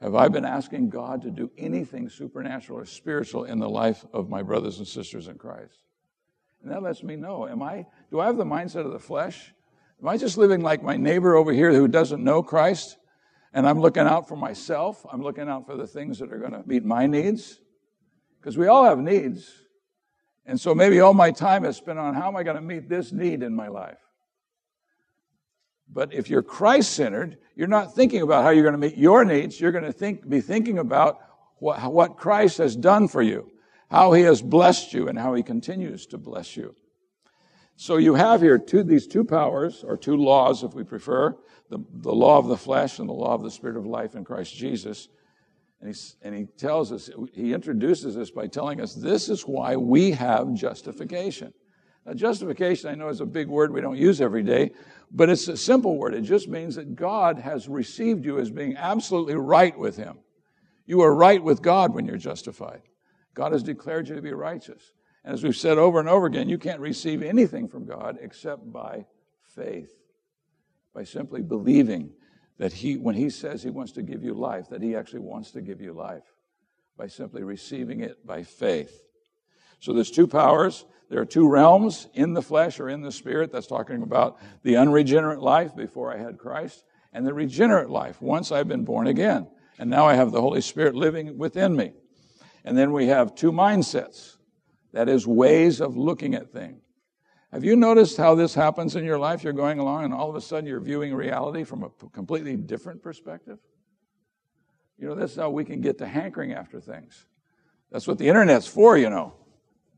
Have 0.00 0.14
I 0.14 0.28
been 0.28 0.44
asking 0.44 0.90
God 0.90 1.22
to 1.22 1.30
do 1.30 1.50
anything 1.56 2.08
supernatural 2.10 2.78
or 2.78 2.84
spiritual 2.84 3.44
in 3.44 3.58
the 3.58 3.68
life 3.68 4.04
of 4.12 4.28
my 4.28 4.42
brothers 4.42 4.78
and 4.78 4.86
sisters 4.86 5.28
in 5.28 5.36
Christ? 5.36 5.78
And 6.66 6.74
that 6.74 6.82
lets 6.82 7.04
me 7.04 7.14
know, 7.14 7.46
am 7.46 7.62
I, 7.62 7.86
do 8.10 8.18
I 8.18 8.26
have 8.26 8.36
the 8.36 8.44
mindset 8.44 8.84
of 8.84 8.90
the 8.90 8.98
flesh? 8.98 9.54
Am 10.02 10.08
I 10.08 10.16
just 10.16 10.36
living 10.36 10.62
like 10.62 10.82
my 10.82 10.96
neighbor 10.96 11.36
over 11.36 11.52
here 11.52 11.72
who 11.72 11.86
doesn't 11.86 12.24
know 12.24 12.42
Christ? 12.42 12.96
And 13.52 13.68
I'm 13.68 13.80
looking 13.80 14.02
out 14.02 14.26
for 14.26 14.34
myself. 14.34 15.06
I'm 15.12 15.22
looking 15.22 15.48
out 15.48 15.64
for 15.64 15.76
the 15.76 15.86
things 15.86 16.18
that 16.18 16.32
are 16.32 16.38
going 16.38 16.50
to 16.50 16.64
meet 16.66 16.84
my 16.84 17.06
needs. 17.06 17.60
Because 18.40 18.58
we 18.58 18.66
all 18.66 18.82
have 18.82 18.98
needs. 18.98 19.48
And 20.44 20.60
so 20.60 20.74
maybe 20.74 20.98
all 20.98 21.14
my 21.14 21.30
time 21.30 21.64
is 21.64 21.76
spent 21.76 22.00
on 22.00 22.14
how 22.14 22.26
am 22.26 22.36
I 22.36 22.42
going 22.42 22.56
to 22.56 22.62
meet 22.62 22.88
this 22.88 23.12
need 23.12 23.44
in 23.44 23.54
my 23.54 23.68
life? 23.68 24.00
But 25.88 26.12
if 26.12 26.28
you're 26.28 26.42
Christ 26.42 26.94
centered, 26.94 27.38
you're 27.54 27.68
not 27.68 27.94
thinking 27.94 28.22
about 28.22 28.42
how 28.42 28.50
you're 28.50 28.64
going 28.64 28.72
to 28.72 28.88
meet 28.88 28.98
your 28.98 29.24
needs. 29.24 29.60
You're 29.60 29.70
going 29.70 29.84
to 29.84 29.92
think, 29.92 30.28
be 30.28 30.40
thinking 30.40 30.80
about 30.80 31.20
what, 31.60 31.80
what 31.92 32.16
Christ 32.16 32.58
has 32.58 32.74
done 32.74 33.06
for 33.06 33.22
you, 33.22 33.52
how 33.90 34.12
he 34.12 34.22
has 34.22 34.42
blessed 34.42 34.92
you, 34.92 35.08
and 35.08 35.18
how 35.18 35.34
he 35.34 35.42
continues 35.42 36.06
to 36.06 36.18
bless 36.18 36.56
you. 36.56 36.74
So 37.76 37.98
you 37.98 38.14
have 38.14 38.40
here 38.40 38.58
two, 38.58 38.82
these 38.82 39.06
two 39.06 39.24
powers, 39.24 39.84
or 39.86 39.96
two 39.96 40.16
laws, 40.16 40.62
if 40.62 40.74
we 40.74 40.82
prefer 40.82 41.36
the, 41.68 41.78
the 41.92 42.12
law 42.12 42.38
of 42.38 42.48
the 42.48 42.56
flesh 42.56 42.98
and 42.98 43.08
the 43.08 43.12
law 43.12 43.34
of 43.34 43.42
the 43.42 43.50
spirit 43.50 43.76
of 43.76 43.86
life 43.86 44.14
in 44.14 44.24
Christ 44.24 44.54
Jesus. 44.54 45.08
And, 45.80 45.88
he's, 45.88 46.16
and 46.22 46.34
he 46.34 46.44
tells 46.44 46.90
us, 46.90 47.10
he 47.34 47.52
introduces 47.52 48.16
us 48.16 48.30
by 48.30 48.46
telling 48.46 48.80
us 48.80 48.94
this 48.94 49.28
is 49.28 49.42
why 49.42 49.76
we 49.76 50.12
have 50.12 50.54
justification. 50.54 51.52
Now, 52.06 52.14
justification, 52.14 52.88
I 52.88 52.94
know, 52.94 53.08
is 53.08 53.20
a 53.20 53.26
big 53.26 53.48
word 53.48 53.72
we 53.72 53.80
don't 53.80 53.98
use 53.98 54.20
every 54.20 54.42
day, 54.42 54.70
but 55.10 55.28
it's 55.28 55.48
a 55.48 55.56
simple 55.56 55.98
word. 55.98 56.14
It 56.14 56.22
just 56.22 56.48
means 56.48 56.76
that 56.76 56.94
God 56.94 57.38
has 57.38 57.68
received 57.68 58.24
you 58.24 58.38
as 58.38 58.50
being 58.50 58.76
absolutely 58.76 59.34
right 59.34 59.76
with 59.76 59.96
Him. 59.96 60.18
You 60.86 61.00
are 61.02 61.14
right 61.14 61.42
with 61.42 61.62
God 61.62 61.92
when 61.92 62.06
you're 62.06 62.16
justified. 62.16 62.82
God 63.36 63.52
has 63.52 63.62
declared 63.62 64.08
you 64.08 64.16
to 64.16 64.22
be 64.22 64.32
righteous. 64.32 64.92
And 65.22 65.34
as 65.34 65.44
we've 65.44 65.54
said 65.54 65.76
over 65.76 66.00
and 66.00 66.08
over 66.08 66.26
again, 66.26 66.48
you 66.48 66.58
can't 66.58 66.80
receive 66.80 67.22
anything 67.22 67.68
from 67.68 67.84
God 67.84 68.18
except 68.20 68.72
by 68.72 69.04
faith, 69.54 69.92
by 70.94 71.04
simply 71.04 71.42
believing 71.42 72.10
that 72.58 72.72
He, 72.72 72.96
when 72.96 73.14
He 73.14 73.28
says 73.28 73.62
He 73.62 73.70
wants 73.70 73.92
to 73.92 74.02
give 74.02 74.24
you 74.24 74.32
life, 74.32 74.70
that 74.70 74.82
He 74.82 74.96
actually 74.96 75.20
wants 75.20 75.50
to 75.50 75.60
give 75.60 75.82
you 75.82 75.92
life, 75.92 76.24
by 76.96 77.08
simply 77.08 77.42
receiving 77.42 78.00
it 78.00 78.26
by 78.26 78.42
faith. 78.42 79.02
So 79.80 79.92
there's 79.92 80.10
two 80.10 80.26
powers. 80.26 80.86
There 81.10 81.20
are 81.20 81.26
two 81.26 81.46
realms 81.46 82.08
in 82.14 82.32
the 82.32 82.40
flesh 82.40 82.80
or 82.80 82.88
in 82.88 83.02
the 83.02 83.12
spirit. 83.12 83.52
That's 83.52 83.66
talking 83.66 84.02
about 84.02 84.38
the 84.62 84.76
unregenerate 84.76 85.42
life 85.42 85.76
before 85.76 86.10
I 86.10 86.16
had 86.16 86.38
Christ 86.38 86.84
and 87.12 87.26
the 87.26 87.34
regenerate 87.34 87.90
life 87.90 88.22
once 88.22 88.50
I've 88.50 88.66
been 88.66 88.84
born 88.84 89.06
again. 89.06 89.46
And 89.78 89.90
now 89.90 90.06
I 90.06 90.14
have 90.14 90.32
the 90.32 90.40
Holy 90.40 90.62
Spirit 90.62 90.94
living 90.94 91.36
within 91.36 91.76
me. 91.76 91.92
And 92.66 92.76
then 92.76 92.92
we 92.92 93.06
have 93.06 93.34
two 93.34 93.52
mindsets. 93.52 94.36
That 94.92 95.08
is 95.08 95.26
ways 95.26 95.80
of 95.80 95.96
looking 95.96 96.34
at 96.34 96.52
things. 96.52 96.82
Have 97.52 97.64
you 97.64 97.76
noticed 97.76 98.16
how 98.16 98.34
this 98.34 98.54
happens 98.54 98.96
in 98.96 99.04
your 99.04 99.18
life? 99.18 99.44
You're 99.44 99.52
going 99.52 99.78
along 99.78 100.04
and 100.04 100.12
all 100.12 100.28
of 100.28 100.34
a 100.34 100.40
sudden 100.40 100.66
you're 100.66 100.80
viewing 100.80 101.14
reality 101.14 101.62
from 101.62 101.84
a 101.84 101.90
completely 102.10 102.56
different 102.56 103.02
perspective. 103.02 103.58
You 104.98 105.06
know, 105.06 105.14
that's 105.14 105.36
how 105.36 105.50
we 105.50 105.64
can 105.64 105.80
get 105.80 105.96
to 105.98 106.06
hankering 106.06 106.52
after 106.52 106.80
things. 106.80 107.26
That's 107.92 108.08
what 108.08 108.18
the 108.18 108.26
internet's 108.26 108.66
for, 108.66 108.98
you 108.98 109.10
know. 109.10 109.34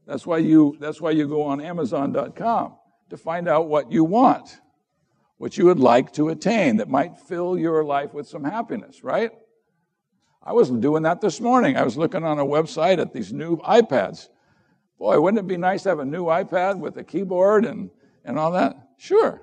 That's 0.07 0.27
why 0.27 0.39
you, 0.39 0.77
that's 0.79 1.01
why 1.01 1.13
you 1.13 1.27
go 1.27 1.45
on 1.45 1.61
Amazon.com 1.61 2.77
to 3.09 3.17
find 3.17 3.49
out 3.49 3.69
what 3.69 3.91
you 3.91 4.05
want, 4.05 4.61
what 5.39 5.57
you 5.57 5.65
would 5.65 5.81
like 5.81 6.13
to 6.15 6.29
attain 6.29 6.77
that 6.77 6.89
might 6.89 7.17
fill 7.17 7.59
your 7.59 7.83
life 7.83 8.13
with 8.13 8.29
some 8.29 8.45
happiness, 8.45 9.03
right? 9.03 9.33
I 10.49 10.53
wasn't 10.53 10.81
doing 10.81 11.03
that 11.03 11.21
this 11.21 11.43
morning. 11.43 11.77
I 11.77 11.83
was 11.83 11.99
looking 11.99 12.25
on 12.25 12.39
a 12.39 12.45
website 12.45 12.99
at 12.99 13.13
these 13.13 13.35
new 13.35 13.59
iPads. 13.59 14.31
Boy, 14.99 15.21
wouldn't 15.21 15.39
it 15.39 15.47
be 15.47 15.59
nice 15.59 15.83
to 15.83 15.91
have 15.91 15.99
a 15.99 16.07
new 16.07 16.25
iPad 16.25 16.79
with 16.79 16.97
a 16.97 17.05
keyboard 17.05 17.67
and, 17.67 17.91
and 18.25 18.39
all 18.39 18.53
that? 18.53 18.75
Sure. 18.97 19.43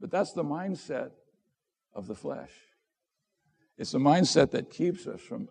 But 0.00 0.10
that's 0.10 0.32
the 0.32 0.42
mindset 0.42 1.12
of 1.94 2.08
the 2.08 2.16
flesh. 2.16 2.50
It's 3.78 3.94
a 3.94 3.98
mindset 3.98 4.50
that 4.50 4.70
keeps 4.70 5.06
us 5.06 5.20
from 5.20 5.48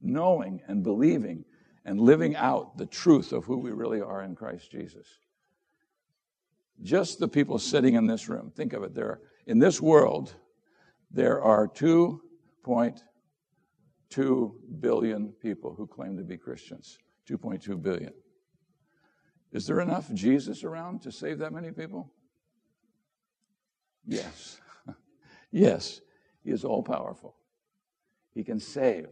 knowing 0.00 0.62
and 0.68 0.84
believing 0.84 1.44
and 1.84 2.00
living 2.00 2.36
out 2.36 2.78
the 2.78 2.86
truth 2.86 3.32
of 3.32 3.46
who 3.46 3.58
we 3.58 3.72
really 3.72 4.00
are 4.00 4.22
in 4.22 4.36
Christ 4.36 4.70
Jesus. 4.70 5.08
Just 6.84 7.18
the 7.18 7.26
people 7.26 7.58
sitting 7.58 7.94
in 7.94 8.06
this 8.06 8.28
room, 8.28 8.52
think 8.54 8.74
of 8.74 8.84
it. 8.84 8.94
There, 8.94 9.06
are, 9.06 9.20
in 9.44 9.58
this 9.58 9.80
world, 9.82 10.36
there 11.10 11.42
are 11.42 11.66
2.2 14.16 14.52
billion 14.80 15.28
people 15.42 15.74
who 15.76 15.86
claim 15.86 16.16
to 16.16 16.24
be 16.24 16.36
Christians. 16.36 16.98
2.2 17.28 17.82
billion. 17.82 18.12
Is 19.52 19.66
there 19.66 19.80
enough 19.80 20.12
Jesus 20.12 20.64
around 20.64 21.02
to 21.02 21.12
save 21.12 21.38
that 21.38 21.52
many 21.52 21.70
people? 21.70 22.12
Yes. 24.06 24.60
yes. 25.50 26.00
He 26.44 26.50
is 26.50 26.64
all 26.64 26.82
powerful. 26.82 27.36
He 28.34 28.44
can 28.44 28.60
save. 28.60 29.08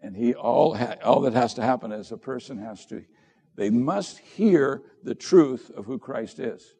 And 0.00 0.16
he 0.16 0.34
all 0.34 0.74
ha- 0.74 0.96
all 1.02 1.20
that 1.22 1.32
has 1.32 1.54
to 1.54 1.62
happen 1.62 1.92
is 1.92 2.12
a 2.12 2.16
person 2.16 2.58
has 2.58 2.86
to 2.86 3.04
they 3.56 3.70
must 3.70 4.18
hear 4.18 4.82
the 5.02 5.14
truth 5.14 5.70
of 5.74 5.86
who 5.86 5.98
Christ 5.98 6.38
is. 6.38 6.74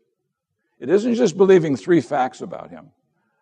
It 0.78 0.90
isn't 0.90 1.14
just 1.14 1.38
believing 1.38 1.75
three 1.75 2.02
facts 2.02 2.42
about 2.42 2.70
him. 2.70 2.90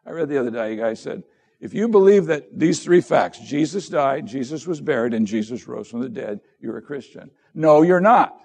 I 0.07 0.11
read 0.11 0.29
the 0.29 0.39
other 0.39 0.53
day 0.53 0.75
a 0.75 0.77
guy 0.77 0.95
said, 0.95 1.25
if 1.65 1.73
you 1.73 1.89
believe 1.89 2.27
that 2.27 2.59
these 2.59 2.85
three 2.85 3.01
facts, 3.01 3.39
Jesus 3.39 3.89
died, 3.89 4.27
Jesus 4.27 4.67
was 4.67 4.83
buried, 4.83 5.15
and 5.15 5.27
Jesus 5.27 5.67
rose 5.67 5.89
from 5.89 6.01
the 6.01 6.11
dead, 6.11 6.41
you're 6.61 6.77
a 6.77 6.83
Christian. 6.83 7.31
No, 7.55 7.81
you're 7.81 8.03
not. 8.03 8.39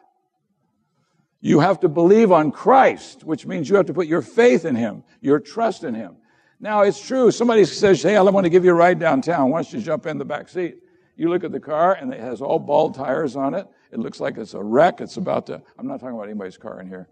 You 1.41 1.59
have 1.59 1.81
to 1.81 1.89
believe 1.89 2.31
on 2.31 2.49
Christ, 2.49 3.25
which 3.25 3.45
means 3.45 3.69
you 3.69 3.75
have 3.75 3.87
to 3.87 3.93
put 3.93 4.07
your 4.07 4.21
faith 4.21 4.63
in 4.63 4.73
Him, 4.73 5.03
your 5.19 5.37
trust 5.37 5.83
in 5.83 5.93
Him. 5.95 6.15
Now, 6.61 6.83
it's 6.83 7.05
true. 7.05 7.29
Somebody 7.29 7.65
says, 7.65 8.01
Hey, 8.01 8.15
I 8.15 8.21
want 8.21 8.45
to 8.45 8.49
give 8.49 8.63
you 8.63 8.71
a 8.71 8.75
ride 8.75 8.99
downtown. 8.99 9.49
Why 9.49 9.63
don't 9.63 9.73
you 9.73 9.81
jump 9.81 10.05
in 10.05 10.17
the 10.17 10.23
back 10.23 10.47
seat? 10.47 10.77
You 11.17 11.27
look 11.27 11.43
at 11.43 11.51
the 11.51 11.59
car 11.59 11.95
and 11.95 12.13
it 12.13 12.21
has 12.21 12.39
all 12.41 12.57
bald 12.57 12.95
tires 12.95 13.35
on 13.35 13.53
it. 13.53 13.67
It 13.91 13.99
looks 13.99 14.21
like 14.21 14.37
it's 14.37 14.53
a 14.53 14.63
wreck. 14.63 15.01
It's 15.01 15.17
about 15.17 15.45
to, 15.47 15.61
I'm 15.77 15.87
not 15.87 15.99
talking 15.99 16.15
about 16.15 16.29
anybody's 16.29 16.57
car 16.57 16.79
in 16.79 16.87
here, 16.87 17.09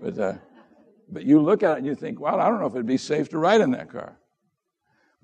but, 0.00 0.18
uh, 0.18 0.34
but 1.12 1.22
you 1.22 1.40
look 1.40 1.62
at 1.62 1.74
it 1.74 1.78
and 1.78 1.86
you 1.86 1.94
think, 1.94 2.18
well, 2.18 2.40
I 2.40 2.48
don't 2.48 2.58
know 2.58 2.66
if 2.66 2.74
it'd 2.74 2.86
be 2.86 2.96
safe 2.96 3.28
to 3.28 3.38
ride 3.38 3.60
in 3.60 3.70
that 3.70 3.88
car. 3.88 4.18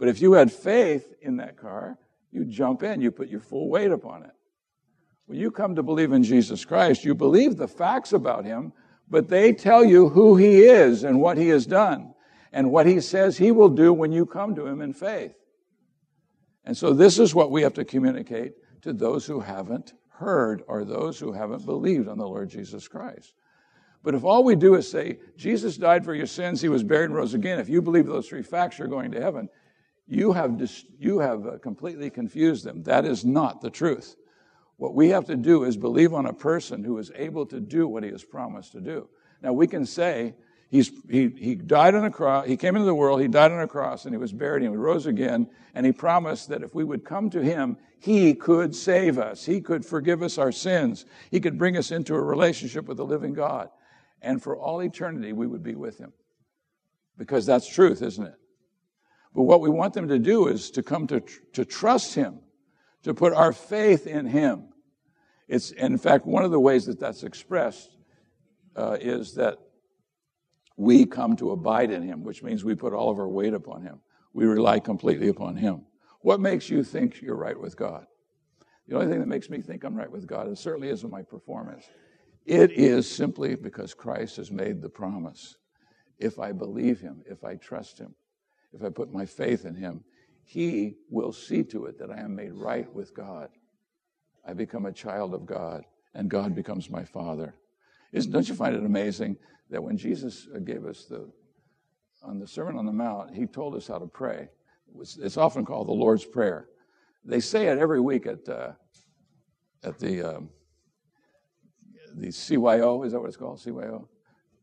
But 0.00 0.08
if 0.08 0.22
you 0.22 0.32
had 0.32 0.50
faith 0.50 1.12
in 1.20 1.36
that 1.36 1.58
car, 1.58 1.98
you 2.32 2.46
jump 2.46 2.82
in, 2.82 3.02
you 3.02 3.10
put 3.10 3.28
your 3.28 3.38
full 3.38 3.68
weight 3.68 3.92
upon 3.92 4.22
it. 4.22 4.30
When 5.26 5.38
you 5.38 5.50
come 5.50 5.76
to 5.76 5.82
believe 5.82 6.12
in 6.12 6.22
Jesus 6.24 6.64
Christ, 6.64 7.04
you 7.04 7.14
believe 7.14 7.58
the 7.58 7.68
facts 7.68 8.14
about 8.14 8.46
him, 8.46 8.72
but 9.10 9.28
they 9.28 9.52
tell 9.52 9.84
you 9.84 10.08
who 10.08 10.36
he 10.36 10.62
is 10.62 11.04
and 11.04 11.20
what 11.20 11.36
he 11.36 11.48
has 11.48 11.66
done 11.66 12.14
and 12.50 12.72
what 12.72 12.86
he 12.86 12.98
says 12.98 13.36
he 13.36 13.52
will 13.52 13.68
do 13.68 13.92
when 13.92 14.10
you 14.10 14.24
come 14.24 14.54
to 14.54 14.66
him 14.66 14.80
in 14.80 14.94
faith. 14.94 15.34
And 16.64 16.74
so 16.74 16.94
this 16.94 17.18
is 17.18 17.34
what 17.34 17.50
we 17.50 17.60
have 17.60 17.74
to 17.74 17.84
communicate 17.84 18.54
to 18.80 18.94
those 18.94 19.26
who 19.26 19.38
haven't 19.40 19.92
heard 20.08 20.62
or 20.66 20.82
those 20.82 21.20
who 21.20 21.30
haven't 21.30 21.66
believed 21.66 22.08
on 22.08 22.16
the 22.16 22.26
Lord 22.26 22.48
Jesus 22.48 22.88
Christ. 22.88 23.34
But 24.02 24.14
if 24.14 24.24
all 24.24 24.44
we 24.44 24.56
do 24.56 24.76
is 24.76 24.90
say, 24.90 25.18
Jesus 25.36 25.76
died 25.76 26.06
for 26.06 26.14
your 26.14 26.26
sins, 26.26 26.62
he 26.62 26.70
was 26.70 26.82
buried 26.82 27.10
and 27.10 27.14
rose 27.14 27.34
again, 27.34 27.58
if 27.58 27.68
you 27.68 27.82
believe 27.82 28.06
those 28.06 28.28
three 28.28 28.42
facts, 28.42 28.78
you're 28.78 28.88
going 28.88 29.10
to 29.12 29.20
heaven, 29.20 29.50
you 30.10 30.32
have, 30.32 30.58
dis- 30.58 30.84
you 30.98 31.20
have 31.20 31.46
uh, 31.46 31.58
completely 31.58 32.10
confused 32.10 32.64
them. 32.64 32.82
That 32.82 33.04
is 33.04 33.24
not 33.24 33.60
the 33.60 33.70
truth. 33.70 34.16
What 34.76 34.94
we 34.94 35.10
have 35.10 35.26
to 35.26 35.36
do 35.36 35.64
is 35.64 35.76
believe 35.76 36.12
on 36.12 36.26
a 36.26 36.32
person 36.32 36.82
who 36.84 36.98
is 36.98 37.12
able 37.14 37.46
to 37.46 37.60
do 37.60 37.86
what 37.86 38.02
he 38.02 38.10
has 38.10 38.24
promised 38.24 38.72
to 38.72 38.80
do. 38.80 39.08
Now, 39.42 39.52
we 39.52 39.66
can 39.66 39.86
say, 39.86 40.34
He's, 40.70 40.92
he, 41.10 41.28
he 41.36 41.56
died 41.56 41.96
on 41.96 42.04
a 42.04 42.10
cross, 42.12 42.46
he 42.46 42.56
came 42.56 42.76
into 42.76 42.86
the 42.86 42.94
world, 42.94 43.20
he 43.20 43.26
died 43.26 43.50
on 43.50 43.60
a 43.60 43.66
cross, 43.66 44.04
and 44.04 44.14
he 44.14 44.18
was 44.18 44.32
buried, 44.32 44.62
and 44.62 44.70
he 44.70 44.76
rose 44.76 45.06
again, 45.06 45.48
and 45.74 45.84
he 45.84 45.90
promised 45.90 46.48
that 46.48 46.62
if 46.62 46.76
we 46.76 46.84
would 46.84 47.04
come 47.04 47.28
to 47.30 47.42
him, 47.42 47.76
he 47.98 48.34
could 48.34 48.74
save 48.74 49.18
us. 49.18 49.44
He 49.44 49.60
could 49.60 49.84
forgive 49.84 50.22
us 50.22 50.38
our 50.38 50.52
sins. 50.52 51.06
He 51.32 51.40
could 51.40 51.58
bring 51.58 51.76
us 51.76 51.90
into 51.90 52.14
a 52.14 52.22
relationship 52.22 52.86
with 52.86 52.98
the 52.98 53.04
living 53.04 53.34
God. 53.34 53.68
And 54.22 54.40
for 54.40 54.56
all 54.56 54.80
eternity, 54.80 55.32
we 55.32 55.48
would 55.48 55.64
be 55.64 55.74
with 55.74 55.98
him. 55.98 56.12
Because 57.18 57.46
that's 57.46 57.68
truth, 57.68 58.00
isn't 58.00 58.26
it? 58.26 58.34
But 59.34 59.42
what 59.42 59.60
we 59.60 59.70
want 59.70 59.94
them 59.94 60.08
to 60.08 60.18
do 60.18 60.48
is 60.48 60.70
to 60.72 60.82
come 60.82 61.06
to, 61.08 61.20
to 61.52 61.64
trust 61.64 62.14
him, 62.14 62.40
to 63.04 63.14
put 63.14 63.32
our 63.32 63.52
faith 63.52 64.06
in 64.06 64.26
him. 64.26 64.68
It's, 65.48 65.70
in 65.70 65.98
fact, 65.98 66.26
one 66.26 66.44
of 66.44 66.50
the 66.50 66.60
ways 66.60 66.86
that 66.86 67.00
that's 67.00 67.22
expressed 67.22 67.96
uh, 68.76 68.96
is 69.00 69.34
that 69.34 69.58
we 70.76 71.06
come 71.06 71.36
to 71.36 71.50
abide 71.50 71.90
in 71.90 72.02
him, 72.02 72.24
which 72.24 72.42
means 72.42 72.64
we 72.64 72.74
put 72.74 72.92
all 72.92 73.10
of 73.10 73.18
our 73.18 73.28
weight 73.28 73.54
upon 73.54 73.82
him. 73.82 74.00
We 74.32 74.46
rely 74.46 74.78
completely 74.80 75.28
upon 75.28 75.56
him. 75.56 75.84
What 76.22 76.40
makes 76.40 76.70
you 76.70 76.84
think 76.84 77.20
you're 77.20 77.36
right 77.36 77.58
with 77.58 77.76
God? 77.76 78.06
The 78.86 78.96
only 78.96 79.08
thing 79.08 79.20
that 79.20 79.28
makes 79.28 79.50
me 79.50 79.60
think 79.60 79.84
I'm 79.84 79.94
right 79.94 80.10
with 80.10 80.26
God, 80.26 80.48
it 80.48 80.58
certainly 80.58 80.88
isn't 80.88 81.10
my 81.10 81.22
performance. 81.22 81.84
It 82.46 82.72
is 82.72 83.10
simply 83.10 83.54
because 83.54 83.94
Christ 83.94 84.36
has 84.36 84.50
made 84.50 84.80
the 84.80 84.88
promise. 84.88 85.56
If 86.18 86.38
I 86.38 86.52
believe 86.52 87.00
him, 87.00 87.22
if 87.26 87.44
I 87.44 87.54
trust 87.54 87.98
him, 87.98 88.14
if 88.72 88.82
I 88.82 88.88
put 88.88 89.12
my 89.12 89.26
faith 89.26 89.64
in 89.64 89.74
him, 89.74 90.04
He 90.44 90.96
will 91.08 91.32
see 91.32 91.62
to 91.64 91.86
it 91.86 91.98
that 91.98 92.10
I 92.10 92.20
am 92.20 92.34
made 92.36 92.52
right 92.52 92.92
with 92.94 93.14
God. 93.14 93.48
I 94.46 94.52
become 94.52 94.86
a 94.86 94.92
child 94.92 95.34
of 95.34 95.46
God, 95.46 95.84
and 96.14 96.30
God 96.30 96.54
becomes 96.54 96.90
my 96.90 97.04
Father. 97.04 97.54
Isn't, 98.12 98.32
don't 98.32 98.48
you 98.48 98.54
find 98.54 98.74
it 98.74 98.84
amazing 98.84 99.36
that 99.70 99.82
when 99.82 99.96
Jesus 99.96 100.48
uh, 100.54 100.58
gave 100.58 100.84
us 100.84 101.04
the, 101.04 101.30
on 102.22 102.38
the 102.38 102.46
Sermon 102.46 102.76
on 102.76 102.86
the 102.86 102.92
Mount, 102.92 103.34
he 103.34 103.46
told 103.46 103.74
us 103.74 103.86
how 103.86 103.98
to 103.98 104.06
pray? 104.06 104.48
It's 104.98 105.36
often 105.36 105.64
called 105.64 105.88
the 105.88 105.92
Lord's 105.92 106.24
Prayer. 106.24 106.68
They 107.24 107.40
say 107.40 107.68
it 107.68 107.78
every 107.78 108.00
week 108.00 108.26
at, 108.26 108.48
uh, 108.48 108.72
at 109.84 109.98
the, 109.98 110.36
um, 110.36 110.48
the 112.14 112.28
CYO, 112.28 113.04
is 113.06 113.12
that 113.12 113.20
what 113.20 113.28
it's 113.28 113.36
called? 113.36 113.58
CYO? 113.58 114.08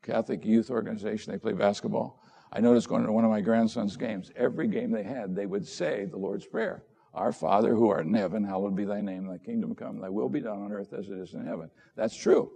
Catholic 0.01 0.45
Youth 0.45 0.69
Organization. 0.69 1.31
They 1.31 1.39
play 1.39 1.53
basketball. 1.53 2.21
I 2.51 2.59
noticed 2.59 2.87
going 2.87 3.05
to 3.05 3.11
one 3.11 3.25
of 3.25 3.31
my 3.31 3.41
grandson's 3.41 3.97
games, 3.97 4.31
every 4.35 4.67
game 4.67 4.91
they 4.91 5.03
had, 5.03 5.35
they 5.35 5.45
would 5.45 5.67
say 5.67 6.05
the 6.05 6.17
Lord's 6.17 6.45
Prayer. 6.45 6.83
Our 7.13 7.31
Father 7.31 7.73
who 7.73 7.89
art 7.89 8.05
in 8.05 8.13
heaven, 8.13 8.43
hallowed 8.43 8.75
be 8.75 8.85
thy 8.85 9.01
name, 9.01 9.27
thy 9.27 9.37
kingdom 9.37 9.75
come, 9.75 9.99
thy 9.99 10.09
will 10.09 10.29
be 10.29 10.39
done 10.39 10.61
on 10.61 10.71
earth 10.71 10.93
as 10.93 11.09
it 11.09 11.17
is 11.17 11.33
in 11.33 11.45
heaven. 11.45 11.69
That's 11.95 12.15
true. 12.15 12.51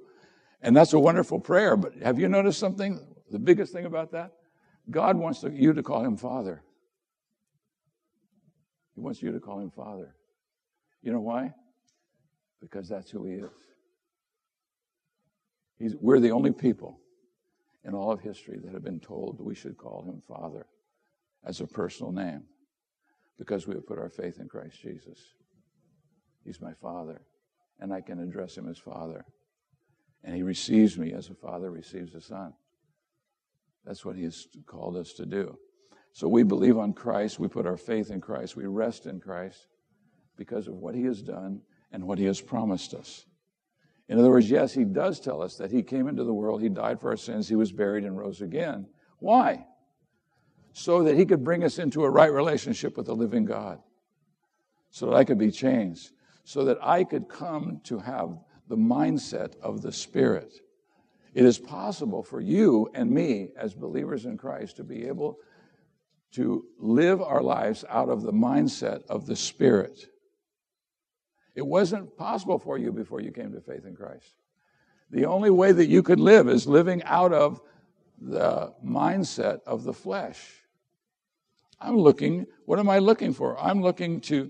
And 0.61 0.75
that's 0.75 0.93
a 0.93 0.99
wonderful 0.99 1.39
prayer. 1.39 1.75
But 1.75 1.95
have 2.03 2.19
you 2.19 2.29
noticed 2.29 2.59
something? 2.59 2.99
The 3.31 3.39
biggest 3.39 3.73
thing 3.73 3.85
about 3.85 4.11
that? 4.11 4.33
God 4.89 5.17
wants 5.17 5.43
you 5.43 5.73
to 5.73 5.83
call 5.83 6.03
him 6.03 6.17
Father. 6.17 6.63
He 8.95 9.01
wants 9.01 9.21
you 9.21 9.31
to 9.31 9.39
call 9.39 9.59
him 9.59 9.71
Father. 9.71 10.15
You 11.01 11.11
know 11.11 11.21
why? 11.21 11.53
Because 12.61 12.87
that's 12.87 13.09
who 13.09 13.25
he 13.25 13.33
is. 13.35 13.49
He's, 15.79 15.95
we're 15.99 16.19
the 16.19 16.31
only 16.31 16.51
people 16.51 16.99
in 17.85 17.93
all 17.93 18.11
of 18.11 18.21
history 18.21 18.59
that 18.63 18.73
have 18.73 18.83
been 18.83 18.99
told 18.99 19.39
we 19.39 19.55
should 19.55 19.77
call 19.77 20.03
him 20.03 20.21
Father 20.21 20.65
as 21.45 21.61
a 21.61 21.67
personal 21.67 22.11
name 22.11 22.43
because 23.37 23.67
we 23.67 23.73
have 23.73 23.87
put 23.87 23.97
our 23.97 24.09
faith 24.09 24.39
in 24.39 24.47
Christ 24.47 24.79
Jesus. 24.81 25.19
He's 26.43 26.61
my 26.61 26.73
Father, 26.73 27.21
and 27.79 27.93
I 27.93 28.01
can 28.01 28.19
address 28.19 28.57
him 28.57 28.69
as 28.69 28.77
Father. 28.77 29.25
And 30.23 30.35
he 30.35 30.43
receives 30.43 30.97
me 30.97 31.13
as 31.13 31.29
a 31.29 31.33
father 31.33 31.71
receives 31.71 32.13
a 32.13 32.21
son. 32.21 32.53
That's 33.85 34.05
what 34.05 34.15
he 34.15 34.23
has 34.23 34.47
called 34.67 34.95
us 34.95 35.13
to 35.13 35.25
do. 35.25 35.57
So 36.13 36.27
we 36.27 36.43
believe 36.43 36.77
on 36.77 36.93
Christ, 36.93 37.39
we 37.39 37.47
put 37.47 37.65
our 37.65 37.77
faith 37.77 38.11
in 38.11 38.21
Christ, 38.21 38.55
we 38.55 38.65
rest 38.65 39.05
in 39.05 39.19
Christ 39.19 39.67
because 40.37 40.67
of 40.67 40.75
what 40.75 40.93
he 40.93 41.03
has 41.03 41.21
done 41.21 41.61
and 41.91 42.05
what 42.05 42.19
he 42.19 42.25
has 42.25 42.41
promised 42.41 42.93
us. 42.93 43.25
In 44.11 44.19
other 44.19 44.29
words, 44.29 44.51
yes, 44.51 44.73
he 44.73 44.83
does 44.83 45.21
tell 45.21 45.41
us 45.41 45.55
that 45.55 45.71
he 45.71 45.81
came 45.81 46.09
into 46.09 46.25
the 46.25 46.33
world, 46.33 46.61
he 46.61 46.67
died 46.67 46.99
for 46.99 47.11
our 47.11 47.17
sins, 47.17 47.47
he 47.47 47.55
was 47.55 47.71
buried 47.71 48.03
and 48.03 48.17
rose 48.17 48.41
again. 48.41 48.85
Why? 49.19 49.65
So 50.73 51.03
that 51.03 51.15
he 51.15 51.25
could 51.25 51.45
bring 51.45 51.63
us 51.63 51.79
into 51.79 52.03
a 52.03 52.09
right 52.09 52.31
relationship 52.31 52.97
with 52.97 53.05
the 53.05 53.15
living 53.15 53.45
God, 53.45 53.79
so 54.89 55.05
that 55.05 55.15
I 55.15 55.23
could 55.23 55.37
be 55.37 55.49
changed, 55.49 56.11
so 56.43 56.65
that 56.65 56.77
I 56.81 57.05
could 57.05 57.29
come 57.29 57.79
to 57.85 57.99
have 57.99 58.37
the 58.67 58.75
mindset 58.75 59.57
of 59.61 59.81
the 59.81 59.93
Spirit. 59.93 60.59
It 61.33 61.45
is 61.45 61.57
possible 61.57 62.21
for 62.21 62.41
you 62.41 62.89
and 62.93 63.09
me, 63.09 63.51
as 63.55 63.73
believers 63.73 64.25
in 64.25 64.37
Christ, 64.37 64.75
to 64.75 64.83
be 64.83 65.07
able 65.07 65.37
to 66.33 66.65
live 66.77 67.21
our 67.21 67.41
lives 67.41 67.85
out 67.87 68.09
of 68.09 68.23
the 68.23 68.33
mindset 68.33 69.05
of 69.07 69.25
the 69.25 69.37
Spirit. 69.37 70.10
It 71.55 71.65
wasn't 71.65 72.15
possible 72.17 72.57
for 72.57 72.77
you 72.77 72.91
before 72.91 73.21
you 73.21 73.31
came 73.31 73.51
to 73.53 73.61
faith 73.61 73.85
in 73.85 73.95
Christ. 73.95 74.35
The 75.09 75.25
only 75.25 75.49
way 75.49 75.71
that 75.73 75.87
you 75.87 76.01
could 76.01 76.19
live 76.19 76.47
is 76.47 76.65
living 76.65 77.03
out 77.03 77.33
of 77.33 77.61
the 78.19 78.73
mindset 78.85 79.59
of 79.65 79.83
the 79.83 79.93
flesh. 79.93 80.39
I'm 81.79 81.97
looking, 81.97 82.45
what 82.65 82.79
am 82.79 82.89
I 82.89 82.99
looking 82.99 83.33
for? 83.33 83.59
I'm 83.59 83.81
looking 83.81 84.21
to, 84.21 84.49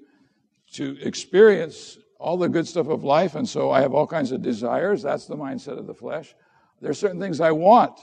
to 0.74 0.98
experience 1.02 1.98
all 2.20 2.38
the 2.38 2.50
good 2.50 2.68
stuff 2.68 2.88
of 2.88 3.04
life, 3.04 3.34
and 3.34 3.48
so 3.48 3.72
I 3.72 3.82
have 3.82 3.94
all 3.94 4.06
kinds 4.06 4.32
of 4.32 4.44
desires. 4.44 5.02
That's 5.02 5.26
the 5.26 5.36
mindset 5.36 5.80
of 5.80 5.88
the 5.88 5.94
flesh. 5.96 6.36
There 6.80 6.92
are 6.92 6.96
certain 6.96 7.20
things 7.20 7.42
I 7.42 7.52
want. 7.52 8.00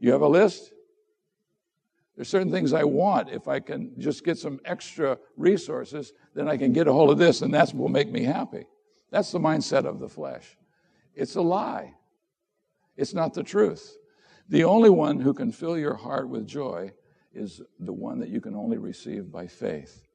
You 0.00 0.10
have 0.12 0.22
a 0.22 0.28
list? 0.28 0.73
There's 2.16 2.28
certain 2.28 2.50
things 2.50 2.72
I 2.72 2.84
want. 2.84 3.30
If 3.30 3.48
I 3.48 3.60
can 3.60 3.92
just 3.98 4.24
get 4.24 4.38
some 4.38 4.60
extra 4.64 5.18
resources, 5.36 6.12
then 6.34 6.48
I 6.48 6.56
can 6.56 6.72
get 6.72 6.86
a 6.86 6.92
hold 6.92 7.10
of 7.10 7.18
this, 7.18 7.42
and 7.42 7.52
that 7.54 7.74
will 7.74 7.88
make 7.88 8.10
me 8.10 8.22
happy. 8.22 8.66
That's 9.10 9.32
the 9.32 9.40
mindset 9.40 9.84
of 9.84 9.98
the 9.98 10.08
flesh. 10.08 10.56
It's 11.14 11.34
a 11.36 11.42
lie. 11.42 11.94
It's 12.96 13.14
not 13.14 13.34
the 13.34 13.42
truth. 13.42 13.96
The 14.48 14.64
only 14.64 14.90
one 14.90 15.20
who 15.20 15.34
can 15.34 15.50
fill 15.50 15.76
your 15.78 15.94
heart 15.94 16.28
with 16.28 16.46
joy 16.46 16.92
is 17.32 17.60
the 17.80 17.92
one 17.92 18.20
that 18.20 18.28
you 18.28 18.40
can 18.40 18.54
only 18.54 18.78
receive 18.78 19.32
by 19.32 19.46
faith. 19.46 20.06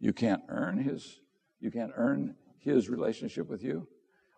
You 0.00 0.12
can't 0.12 0.42
earn 0.48 0.78
his, 0.78 1.20
you 1.60 1.70
can't 1.70 1.92
earn 1.94 2.34
his 2.58 2.88
relationship 2.88 3.48
with 3.48 3.62
you. 3.62 3.86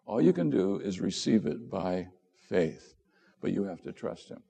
All 0.05 0.21
you 0.21 0.33
can 0.33 0.51
do 0.51 0.79
is 0.79 1.01
receive 1.01 1.47
it 1.47 1.71
by 1.71 2.09
faith, 2.49 2.95
but 3.41 3.53
you 3.53 3.65
have 3.65 3.81
to 3.83 3.93
trust 3.93 4.29
him. 4.29 4.43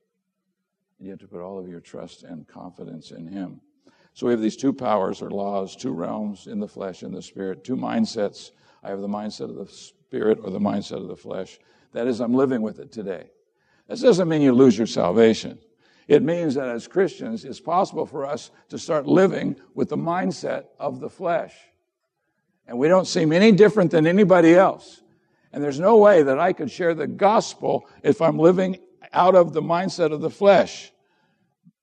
You 1.03 1.11
have 1.11 1.19
to 1.19 1.27
put 1.27 1.41
all 1.41 1.59
of 1.59 1.69
your 1.69 1.81
trust 1.81 2.23
and 2.23 2.47
confidence 2.47 3.11
in 3.11 3.27
Him. 3.27 3.61
So 4.15 4.27
we 4.27 4.33
have 4.33 4.41
these 4.41 4.57
two 4.57 4.73
powers 4.73 5.21
or 5.21 5.33
laws, 5.33 5.75
two 5.75 5.91
realms 5.91 6.47
in 6.47 6.61
the 6.61 6.69
flesh 6.69 7.03
and 7.03 7.12
the 7.12 7.21
spirit, 7.21 7.65
two 7.65 7.75
mindsets. 7.75 8.53
I 8.85 8.91
have 8.91 9.01
the 9.01 9.09
mindset 9.09 9.51
of 9.51 9.57
the 9.57 9.67
spirit 9.67 10.38
or 10.45 10.51
the 10.51 10.61
mindset 10.61 10.99
of 10.99 11.09
the 11.09 11.17
flesh. 11.17 11.59
That 11.93 12.07
is, 12.07 12.21
I'm 12.21 12.35
living 12.35 12.62
with 12.62 12.79
it 12.79 12.93
today. 12.93 13.31
This 13.88 14.01
doesn't 14.01 14.29
mean 14.29 14.43
you 14.43 14.53
lose 14.53 14.79
your 14.79 14.87
salvation. 14.87 15.59
It 16.07 16.23
means 16.23 16.55
that 16.55 16.69
as 16.69 16.87
Christians, 16.87 17.45
it's 17.45 17.61
possible 17.61 18.07
for 18.07 18.25
us 18.25 18.53
to 18.69 18.79
start 18.79 19.07
living 19.07 19.57
with 19.75 19.88
the 19.88 19.97
mindset 19.97 20.67
of 20.79 21.01
the 21.01 21.11
flesh. 21.11 21.55
And 22.69 22.79
we 22.79 22.87
don't 22.87 23.09
seem 23.09 23.33
any 23.33 23.51
different 23.51 23.91
than 23.91 24.07
anybody 24.07 24.55
else. 24.55 25.03
And 25.53 25.65
there's 25.65 25.81
no 25.81 25.97
way 25.97 26.23
that 26.23 26.38
I 26.38 26.53
could 26.53 26.71
share 26.71 26.95
the 26.95 27.09
gospel 27.09 27.88
if 28.05 28.23
I'm 28.23 28.38
living 28.38 28.79
out 29.12 29.35
of 29.35 29.53
the 29.53 29.62
mindset 29.62 30.12
of 30.12 30.21
the 30.21 30.31
flesh 30.31 30.92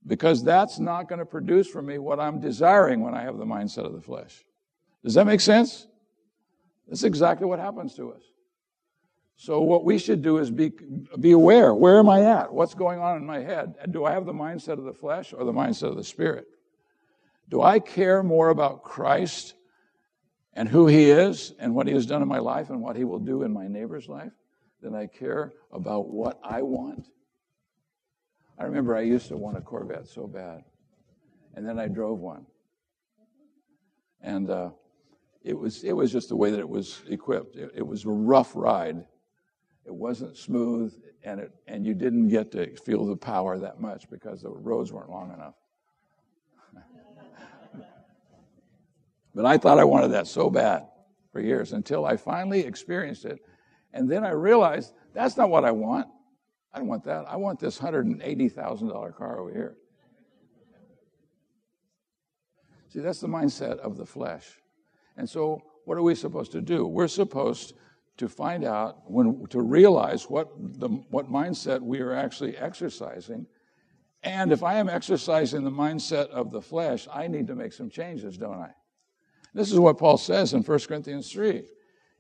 because 0.08 0.44
that's 0.44 0.80
not 0.80 1.08
going 1.08 1.20
to 1.20 1.26
produce 1.26 1.68
for 1.68 1.82
me 1.82 1.98
what 1.98 2.20
I'm 2.20 2.40
desiring 2.40 3.02
when 3.02 3.14
I 3.14 3.24
have 3.24 3.38
the 3.38 3.46
mindset 3.46 3.86
of 3.86 3.94
the 3.94 4.02
flesh. 4.02 4.46
Does 5.04 5.14
that 5.14 5.26
make 5.26 5.42
sense? 5.42 5.88
That's 6.88 7.04
exactly 7.04 7.46
what 7.46 7.60
happens 7.60 7.96
to 7.96 8.12
us. 8.12 8.22
So 9.36 9.62
what 9.62 9.86
we 9.86 9.98
should 9.98 10.22
do 10.22 10.38
is 10.38 10.52
be, 10.52 10.74
be 11.20 11.32
aware. 11.32 11.74
Where 11.74 12.00
am 12.00 12.10
I 12.10 12.24
at? 12.24 12.54
What's 12.54 12.74
going 12.74 13.00
on 13.00 13.16
in 13.16 13.26
my 13.26 13.40
head? 13.40 13.76
Do 13.92 14.04
I 14.04 14.12
have 14.12 14.26
the 14.26 14.34
mindset 14.34 14.78
of 14.78 14.84
the 14.84 14.94
flesh 14.94 15.34
or 15.34 15.46
the 15.46 15.54
mindset 15.54 15.90
of 15.90 15.96
the 15.96 16.04
spirit? 16.04 16.46
Do 17.48 17.62
I 17.62 17.80
care 17.80 18.22
more 18.22 18.50
about 18.50 18.84
Christ 18.84 19.54
and 20.54 20.68
who 20.68 20.88
he 20.88 21.10
is 21.10 21.54
and 21.58 21.74
what 21.74 21.88
he 21.88 21.94
has 21.94 22.06
done 22.06 22.22
in 22.22 22.28
my 22.28 22.40
life 22.40 22.70
and 22.70 22.82
what 22.82 22.98
he 22.98 23.06
will 23.06 23.20
do 23.20 23.44
in 23.44 23.54
my 23.54 23.68
neighbor's 23.68 24.10
life 24.10 24.34
than 24.82 24.94
I 24.94 25.08
care 25.08 25.54
about 25.72 26.10
what 26.10 26.38
I 26.44 26.62
want? 26.62 27.08
I 28.60 28.66
remember 28.66 28.96
I 28.96 29.02
used 29.02 29.30
to 29.30 29.38
want 29.38 29.58
a 29.58 29.62
Corvette 29.62 30.08
so 30.08 30.28
bad. 30.28 30.64
And 31.56 31.66
then 31.66 31.80
I 31.80 31.88
drove 31.88 32.20
one. 32.20 32.46
And 34.22 34.50
uh, 34.50 34.72
it, 35.44 35.58
was, 35.58 35.84
it 35.84 35.94
was 35.94 36.12
just 36.12 36.28
the 36.28 36.36
way 36.36 36.52
that 36.52 36.60
it 36.60 36.68
was 36.68 37.02
equipped. 37.08 37.56
It, 37.56 37.72
it 37.76 37.88
was 37.88 38.04
a 38.04 38.10
rough 38.10 38.52
ride. 38.56 39.06
It 39.86 39.96
wasn't 39.96 40.38
smooth, 40.38 40.94
and, 41.24 41.40
it, 41.40 41.52
and 41.68 41.86
you 41.86 41.94
didn't 41.94 42.28
get 42.28 42.52
to 42.52 42.76
feel 42.76 43.06
the 43.06 43.16
power 43.16 43.58
that 43.58 43.80
much 43.80 44.10
because 44.10 44.42
the 44.42 44.50
roads 44.50 44.92
weren't 44.92 45.10
long 45.10 45.34
enough. 45.34 45.56
but 49.34 49.46
I 49.46 49.58
thought 49.58 49.80
I 49.80 49.86
wanted 49.86 50.10
that 50.10 50.28
so 50.28 50.50
bad 50.50 50.86
for 51.32 51.40
years 51.40 51.72
until 51.72 52.06
I 52.06 52.18
finally 52.18 52.60
experienced 52.60 53.24
it. 53.24 53.40
And 53.94 54.12
then 54.12 54.26
I 54.26 54.32
realized 54.32 54.94
that's 55.14 55.38
not 55.38 55.50
what 55.50 55.64
I 55.64 55.72
want. 55.72 56.08
I 56.74 56.80
don't 56.80 56.88
want 56.88 57.04
that. 57.06 57.26
I 57.28 57.36
want 57.36 57.60
this 57.60 57.80
$180,000 57.80 59.16
car 59.16 59.40
over 59.40 59.52
here. 59.52 59.76
See, 62.90 63.00
that's 63.00 63.20
the 63.20 63.28
mindset 63.28 63.78
of 63.80 63.98
the 63.98 64.06
flesh. 64.06 64.48
And 65.18 65.30
so, 65.30 65.62
what 65.86 65.98
are 65.98 66.04
we 66.04 66.16
supposed 66.16 66.52
to 66.54 66.62
do? 66.62 66.86
We're 66.86 67.08
supposed 67.08 67.74
to 68.18 68.28
find 68.28 68.64
out, 68.64 69.10
when, 69.10 69.46
to 69.48 69.62
realize 69.62 70.30
what, 70.30 70.50
the, 70.58 70.90
what 71.10 71.32
mindset 71.32 71.82
we 71.82 72.00
are 72.00 72.14
actually 72.14 72.58
exercising. 72.58 73.46
And 74.24 74.52
if 74.52 74.64
I 74.64 74.76
am 74.76 74.90
exercising 74.90 75.64
the 75.64 75.72
mindset 75.72 76.28
of 76.30 76.52
the 76.52 76.62
flesh, 76.62 77.08
I 77.14 77.28
need 77.28 77.48
to 77.48 77.56
make 77.56 77.74
some 77.74 77.90
changes, 77.90 78.38
don't 78.38 78.60
I? 78.60 78.72
This 79.54 79.72
is 79.72 79.80
what 79.80 79.98
Paul 79.98 80.18
says 80.18 80.54
in 80.54 80.64
1 80.64 80.80
Corinthians 80.80 81.32
3. 81.32 81.64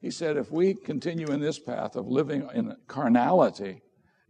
He 0.01 0.09
said, 0.09 0.37
if 0.37 0.51
we 0.51 0.73
continue 0.73 1.27
in 1.27 1.41
this 1.41 1.59
path 1.59 1.95
of 1.95 2.07
living 2.07 2.47
in 2.53 2.75
carnality, 2.87 3.81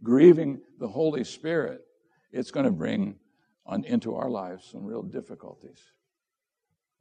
grieving 0.02 0.60
the 0.78 0.88
Holy 0.88 1.24
Spirit, 1.24 1.82
it's 2.32 2.50
going 2.50 2.66
to 2.66 2.72
bring 2.72 3.16
on, 3.66 3.84
into 3.84 4.14
our 4.14 4.30
lives 4.30 4.68
some 4.70 4.84
real 4.84 5.02
difficulties. 5.02 5.80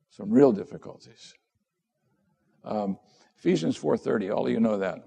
Some 0.09 0.29
real 0.29 0.51
difficulties. 0.51 1.33
Um, 2.63 2.97
Ephesians 3.37 3.77
4.30, 3.77 4.35
all 4.35 4.47
of 4.47 4.51
you 4.51 4.59
know 4.59 4.77
that, 4.79 4.99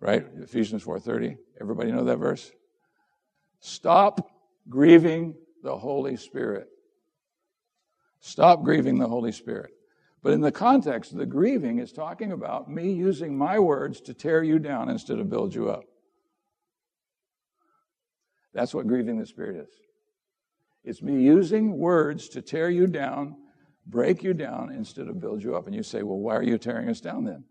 right? 0.00 0.24
Ephesians 0.40 0.84
4.30. 0.84 1.36
Everybody 1.60 1.90
know 1.90 2.04
that 2.04 2.18
verse? 2.18 2.52
Stop 3.60 4.30
grieving 4.68 5.34
the 5.62 5.76
Holy 5.76 6.16
Spirit. 6.16 6.68
Stop 8.20 8.62
grieving 8.62 8.98
the 8.98 9.08
Holy 9.08 9.32
Spirit. 9.32 9.70
But 10.22 10.32
in 10.32 10.40
the 10.40 10.52
context, 10.52 11.16
the 11.16 11.26
grieving 11.26 11.78
is 11.78 11.92
talking 11.92 12.32
about 12.32 12.70
me 12.70 12.92
using 12.92 13.36
my 13.36 13.58
words 13.58 14.00
to 14.02 14.14
tear 14.14 14.42
you 14.42 14.58
down 14.58 14.88
instead 14.88 15.18
of 15.18 15.28
build 15.28 15.54
you 15.54 15.68
up. 15.68 15.84
That's 18.54 18.72
what 18.72 18.86
grieving 18.86 19.18
the 19.18 19.26
Spirit 19.26 19.56
is. 19.68 19.74
It's 20.84 21.02
me 21.02 21.20
using 21.20 21.76
words 21.76 22.28
to 22.30 22.42
tear 22.42 22.70
you 22.70 22.86
down, 22.86 23.36
break 23.86 24.22
you 24.22 24.32
down, 24.32 24.70
instead 24.72 25.08
of 25.08 25.20
build 25.20 25.42
you 25.42 25.56
up. 25.56 25.66
And 25.66 25.74
you 25.74 25.82
say, 25.82 26.02
well, 26.02 26.18
why 26.18 26.36
are 26.36 26.42
you 26.42 26.56
tearing 26.56 26.88
us 26.88 27.00
down 27.00 27.24
then? 27.24 27.44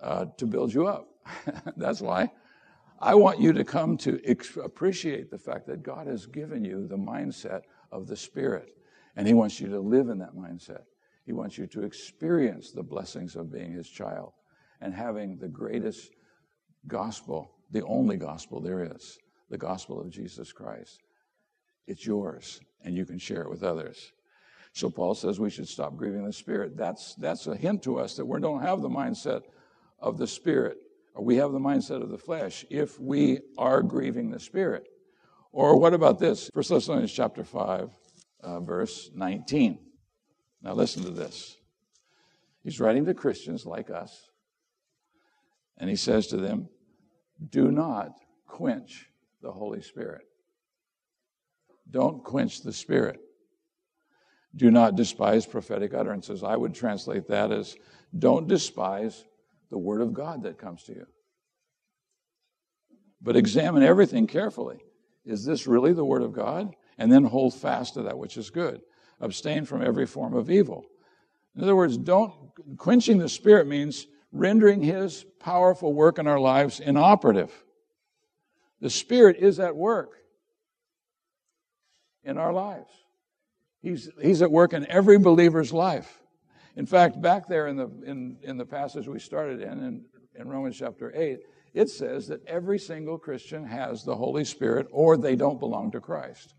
Uh, 0.00 0.26
to 0.36 0.46
build 0.46 0.74
you 0.74 0.86
up. 0.86 1.08
That's 1.76 2.00
why. 2.00 2.30
I 3.00 3.14
want 3.14 3.40
you 3.40 3.52
to 3.52 3.64
come 3.64 3.96
to 3.98 4.20
ex- 4.24 4.56
appreciate 4.56 5.30
the 5.30 5.38
fact 5.38 5.66
that 5.66 5.82
God 5.82 6.06
has 6.06 6.26
given 6.26 6.64
you 6.64 6.86
the 6.86 6.96
mindset 6.96 7.62
of 7.90 8.06
the 8.06 8.16
Spirit. 8.16 8.76
And 9.16 9.26
He 9.26 9.34
wants 9.34 9.60
you 9.60 9.68
to 9.68 9.80
live 9.80 10.08
in 10.08 10.18
that 10.18 10.34
mindset. 10.34 10.82
He 11.24 11.32
wants 11.32 11.56
you 11.56 11.66
to 11.68 11.82
experience 11.82 12.72
the 12.72 12.82
blessings 12.82 13.36
of 13.36 13.52
being 13.52 13.72
His 13.72 13.88
child 13.88 14.32
and 14.80 14.92
having 14.92 15.38
the 15.38 15.48
greatest 15.48 16.10
gospel, 16.86 17.52
the 17.70 17.84
only 17.84 18.16
gospel 18.16 18.60
there 18.60 18.84
is, 18.94 19.18
the 19.50 19.58
gospel 19.58 20.00
of 20.00 20.10
Jesus 20.10 20.52
Christ. 20.52 21.00
It's 21.86 22.06
yours, 22.06 22.60
and 22.82 22.94
you 22.94 23.04
can 23.04 23.18
share 23.18 23.42
it 23.42 23.50
with 23.50 23.62
others. 23.62 24.12
So 24.72 24.90
Paul 24.90 25.14
says 25.14 25.38
we 25.38 25.50
should 25.50 25.68
stop 25.68 25.96
grieving 25.96 26.24
the 26.24 26.32
Spirit. 26.32 26.76
That's, 26.76 27.14
that's 27.14 27.46
a 27.46 27.54
hint 27.54 27.82
to 27.84 28.00
us 28.00 28.16
that 28.16 28.26
we 28.26 28.40
don't 28.40 28.62
have 28.62 28.82
the 28.82 28.88
mindset 28.88 29.42
of 30.00 30.18
the 30.18 30.26
Spirit, 30.26 30.78
or 31.14 31.24
we 31.24 31.36
have 31.36 31.52
the 31.52 31.60
mindset 31.60 32.02
of 32.02 32.10
the 32.10 32.18
flesh 32.18 32.64
if 32.70 32.98
we 32.98 33.40
are 33.56 33.82
grieving 33.82 34.30
the 34.30 34.40
Spirit. 34.40 34.88
Or 35.52 35.78
what 35.78 35.94
about 35.94 36.18
this? 36.18 36.50
1 36.54 36.64
Thessalonians 36.68 37.12
chapter 37.12 37.44
5, 37.44 37.90
uh, 38.42 38.60
verse 38.60 39.10
19. 39.14 39.78
Now 40.62 40.72
listen 40.72 41.04
to 41.04 41.10
this. 41.10 41.56
He's 42.64 42.80
writing 42.80 43.04
to 43.04 43.14
Christians 43.14 43.66
like 43.66 43.90
us, 43.90 44.28
and 45.78 45.88
he 45.88 45.96
says 45.96 46.26
to 46.28 46.38
them, 46.38 46.68
Do 47.50 47.70
not 47.70 48.12
quench 48.46 49.08
the 49.44 49.52
Holy 49.52 49.82
Spirit. 49.82 50.22
Don't 51.90 52.24
quench 52.24 52.62
the 52.62 52.72
Spirit. 52.72 53.20
Do 54.56 54.70
not 54.70 54.96
despise 54.96 55.46
prophetic 55.46 55.92
utterances. 55.92 56.42
I 56.42 56.56
would 56.56 56.74
translate 56.74 57.28
that 57.28 57.52
as 57.52 57.76
don't 58.18 58.48
despise 58.48 59.24
the 59.70 59.78
Word 59.78 60.00
of 60.00 60.14
God 60.14 60.44
that 60.44 60.58
comes 60.58 60.82
to 60.84 60.94
you. 60.94 61.06
But 63.20 63.36
examine 63.36 63.82
everything 63.82 64.26
carefully. 64.26 64.78
Is 65.24 65.44
this 65.44 65.66
really 65.66 65.92
the 65.92 66.04
Word 66.04 66.22
of 66.22 66.32
God? 66.32 66.74
And 66.96 67.12
then 67.12 67.24
hold 67.24 67.54
fast 67.54 67.94
to 67.94 68.02
that 68.02 68.18
which 68.18 68.36
is 68.36 68.50
good. 68.50 68.80
Abstain 69.20 69.64
from 69.66 69.82
every 69.82 70.06
form 70.06 70.34
of 70.34 70.50
evil. 70.50 70.86
In 71.54 71.62
other 71.62 71.76
words, 71.76 71.98
don't 71.98 72.32
quenching 72.78 73.18
the 73.18 73.28
Spirit 73.28 73.66
means 73.66 74.06
rendering 74.32 74.82
His 74.82 75.24
powerful 75.38 75.92
work 75.92 76.18
in 76.18 76.26
our 76.26 76.40
lives 76.40 76.80
inoperative. 76.80 77.63
The 78.84 78.90
Spirit 78.90 79.38
is 79.38 79.60
at 79.60 79.74
work 79.74 80.10
in 82.22 82.36
our 82.36 82.52
lives. 82.52 82.90
He's, 83.80 84.10
he's 84.20 84.42
at 84.42 84.50
work 84.50 84.74
in 84.74 84.86
every 84.90 85.18
believer's 85.18 85.72
life. 85.72 86.20
In 86.76 86.84
fact, 86.84 87.18
back 87.18 87.48
there 87.48 87.68
in 87.68 87.78
the, 87.78 87.88
in, 88.04 88.36
in 88.42 88.58
the 88.58 88.66
passage 88.66 89.08
we 89.08 89.18
started 89.20 89.62
in, 89.62 89.82
in, 89.82 90.04
in 90.38 90.48
Romans 90.50 90.76
chapter 90.76 91.10
8, 91.16 91.38
it 91.72 91.88
says 91.88 92.28
that 92.28 92.46
every 92.46 92.78
single 92.78 93.16
Christian 93.16 93.64
has 93.64 94.04
the 94.04 94.16
Holy 94.16 94.44
Spirit 94.44 94.86
or 94.90 95.16
they 95.16 95.34
don't 95.34 95.58
belong 95.58 95.90
to 95.92 96.00
Christ. 96.02 96.52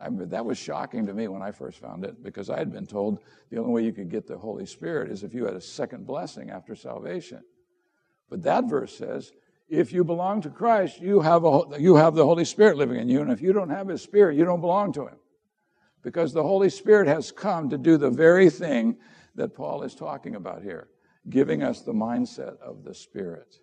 I 0.00 0.08
mean, 0.08 0.28
that 0.28 0.44
was 0.44 0.56
shocking 0.56 1.04
to 1.06 1.14
me 1.14 1.26
when 1.26 1.42
I 1.42 1.50
first 1.50 1.80
found 1.80 2.04
it 2.04 2.22
because 2.22 2.48
I 2.48 2.60
had 2.60 2.72
been 2.72 2.86
told 2.86 3.18
the 3.50 3.58
only 3.58 3.72
way 3.72 3.82
you 3.82 3.92
could 3.92 4.08
get 4.08 4.28
the 4.28 4.38
Holy 4.38 4.66
Spirit 4.66 5.10
is 5.10 5.24
if 5.24 5.34
you 5.34 5.46
had 5.46 5.56
a 5.56 5.60
second 5.60 6.06
blessing 6.06 6.50
after 6.50 6.76
salvation. 6.76 7.42
But 8.30 8.44
that 8.44 8.68
verse 8.68 8.96
says 8.96 9.32
if 9.72 9.90
you 9.90 10.04
belong 10.04 10.42
to 10.42 10.50
Christ, 10.50 11.00
you 11.00 11.20
have, 11.20 11.44
a, 11.44 11.62
you 11.78 11.96
have 11.96 12.14
the 12.14 12.26
Holy 12.26 12.44
Spirit 12.44 12.76
living 12.76 13.00
in 13.00 13.08
you. 13.08 13.22
And 13.22 13.32
if 13.32 13.40
you 13.40 13.54
don't 13.54 13.70
have 13.70 13.88
His 13.88 14.02
Spirit, 14.02 14.36
you 14.36 14.44
don't 14.44 14.60
belong 14.60 14.92
to 14.92 15.06
Him. 15.06 15.16
Because 16.02 16.34
the 16.34 16.42
Holy 16.42 16.68
Spirit 16.68 17.08
has 17.08 17.32
come 17.32 17.70
to 17.70 17.78
do 17.78 17.96
the 17.96 18.10
very 18.10 18.50
thing 18.50 18.98
that 19.34 19.54
Paul 19.54 19.82
is 19.82 19.94
talking 19.94 20.34
about 20.34 20.62
here, 20.62 20.88
giving 21.30 21.62
us 21.62 21.80
the 21.80 21.92
mindset 21.92 22.58
of 22.60 22.84
the 22.84 22.94
Spirit 22.94 23.56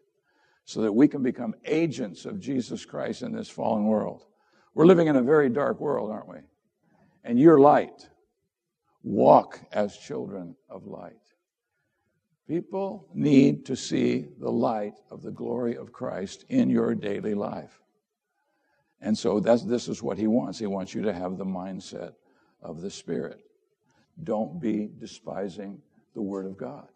so 0.66 0.82
that 0.82 0.92
we 0.92 1.08
can 1.08 1.22
become 1.22 1.54
agents 1.66 2.26
of 2.26 2.40
Jesus 2.40 2.86
Christ 2.86 3.22
in 3.22 3.32
this 3.32 3.50
fallen 3.50 3.86
world. 3.86 4.26
We're 4.74 4.88
living 4.88 5.08
in 5.08 5.16
a 5.16 5.22
very 5.22 5.50
dark 5.50 5.80
world, 5.80 6.10
aren't 6.10 6.28
we? 6.28 6.40
And 7.24 7.40
you're 7.40 7.60
light. 7.60 8.10
Walk 9.04 9.60
as 9.72 9.96
children 9.96 10.56
of 10.70 10.88
light. 10.88 11.14
People 12.50 13.08
need 13.14 13.64
to 13.68 13.76
see 13.76 14.26
the 14.40 14.50
light 14.50 14.96
of 15.12 15.22
the 15.22 15.30
glory 15.30 15.78
of 15.78 15.94
Christ 15.94 16.46
in 16.50 16.68
your 16.68 16.96
daily 16.96 17.36
life. 17.36 17.80
And 19.02 19.16
so 19.16 19.40
this 19.40 19.88
is 19.88 20.02
what 20.02 20.18
he 20.18 20.26
wants. 20.26 20.58
He 20.58 20.66
wants 20.66 20.96
you 20.96 21.04
to 21.04 21.14
have 21.14 21.38
the 21.38 21.46
mindset 21.46 22.14
of 22.64 22.82
the 22.82 22.90
Spirit. 22.90 23.40
Don't 24.24 24.60
be 24.60 24.90
despising 25.00 25.80
the 26.16 26.24
Word 26.24 26.48
of 26.48 26.58
God. 26.58 26.88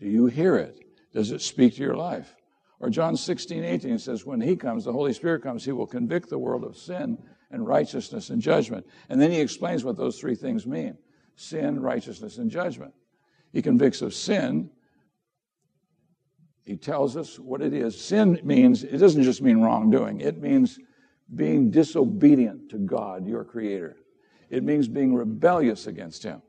Do 0.00 0.08
you 0.08 0.26
hear 0.26 0.56
it? 0.56 0.78
Does 1.12 1.30
it 1.30 1.42
speak 1.42 1.74
to 1.74 1.82
your 1.82 1.96
life? 1.96 2.34
Or 2.80 2.88
John 2.88 3.18
16, 3.18 3.64
18 3.64 3.98
says, 3.98 4.24
When 4.24 4.40
He 4.40 4.56
comes, 4.56 4.86
the 4.86 4.92
Holy 4.92 5.12
Spirit 5.12 5.42
comes, 5.42 5.62
He 5.62 5.72
will 5.72 5.86
convict 5.86 6.30
the 6.30 6.38
world 6.38 6.64
of 6.64 6.78
sin 6.78 7.18
and 7.50 7.66
righteousness 7.66 8.30
and 8.30 8.40
judgment. 8.40 8.86
And 9.10 9.20
then 9.20 9.30
He 9.30 9.40
explains 9.40 9.84
what 9.84 9.98
those 9.98 10.18
three 10.18 10.36
things 10.36 10.66
mean 10.66 10.96
sin, 11.36 11.80
righteousness, 11.80 12.38
and 12.38 12.50
judgment. 12.50 12.94
He 13.52 13.62
convicts 13.62 14.02
of 14.02 14.14
sin. 14.14 14.70
He 16.64 16.76
tells 16.76 17.16
us 17.16 17.38
what 17.38 17.62
it 17.62 17.72
is. 17.72 17.98
Sin 17.98 18.40
means, 18.44 18.84
it 18.84 18.98
doesn't 18.98 19.22
just 19.22 19.40
mean 19.40 19.60
wrongdoing, 19.60 20.20
it 20.20 20.40
means 20.40 20.78
being 21.34 21.70
disobedient 21.70 22.70
to 22.70 22.78
God, 22.78 23.26
your 23.26 23.44
creator. 23.44 23.96
It 24.50 24.64
means 24.64 24.88
being 24.88 25.14
rebellious 25.14 25.86
against 25.86 26.22
Him. 26.22 26.42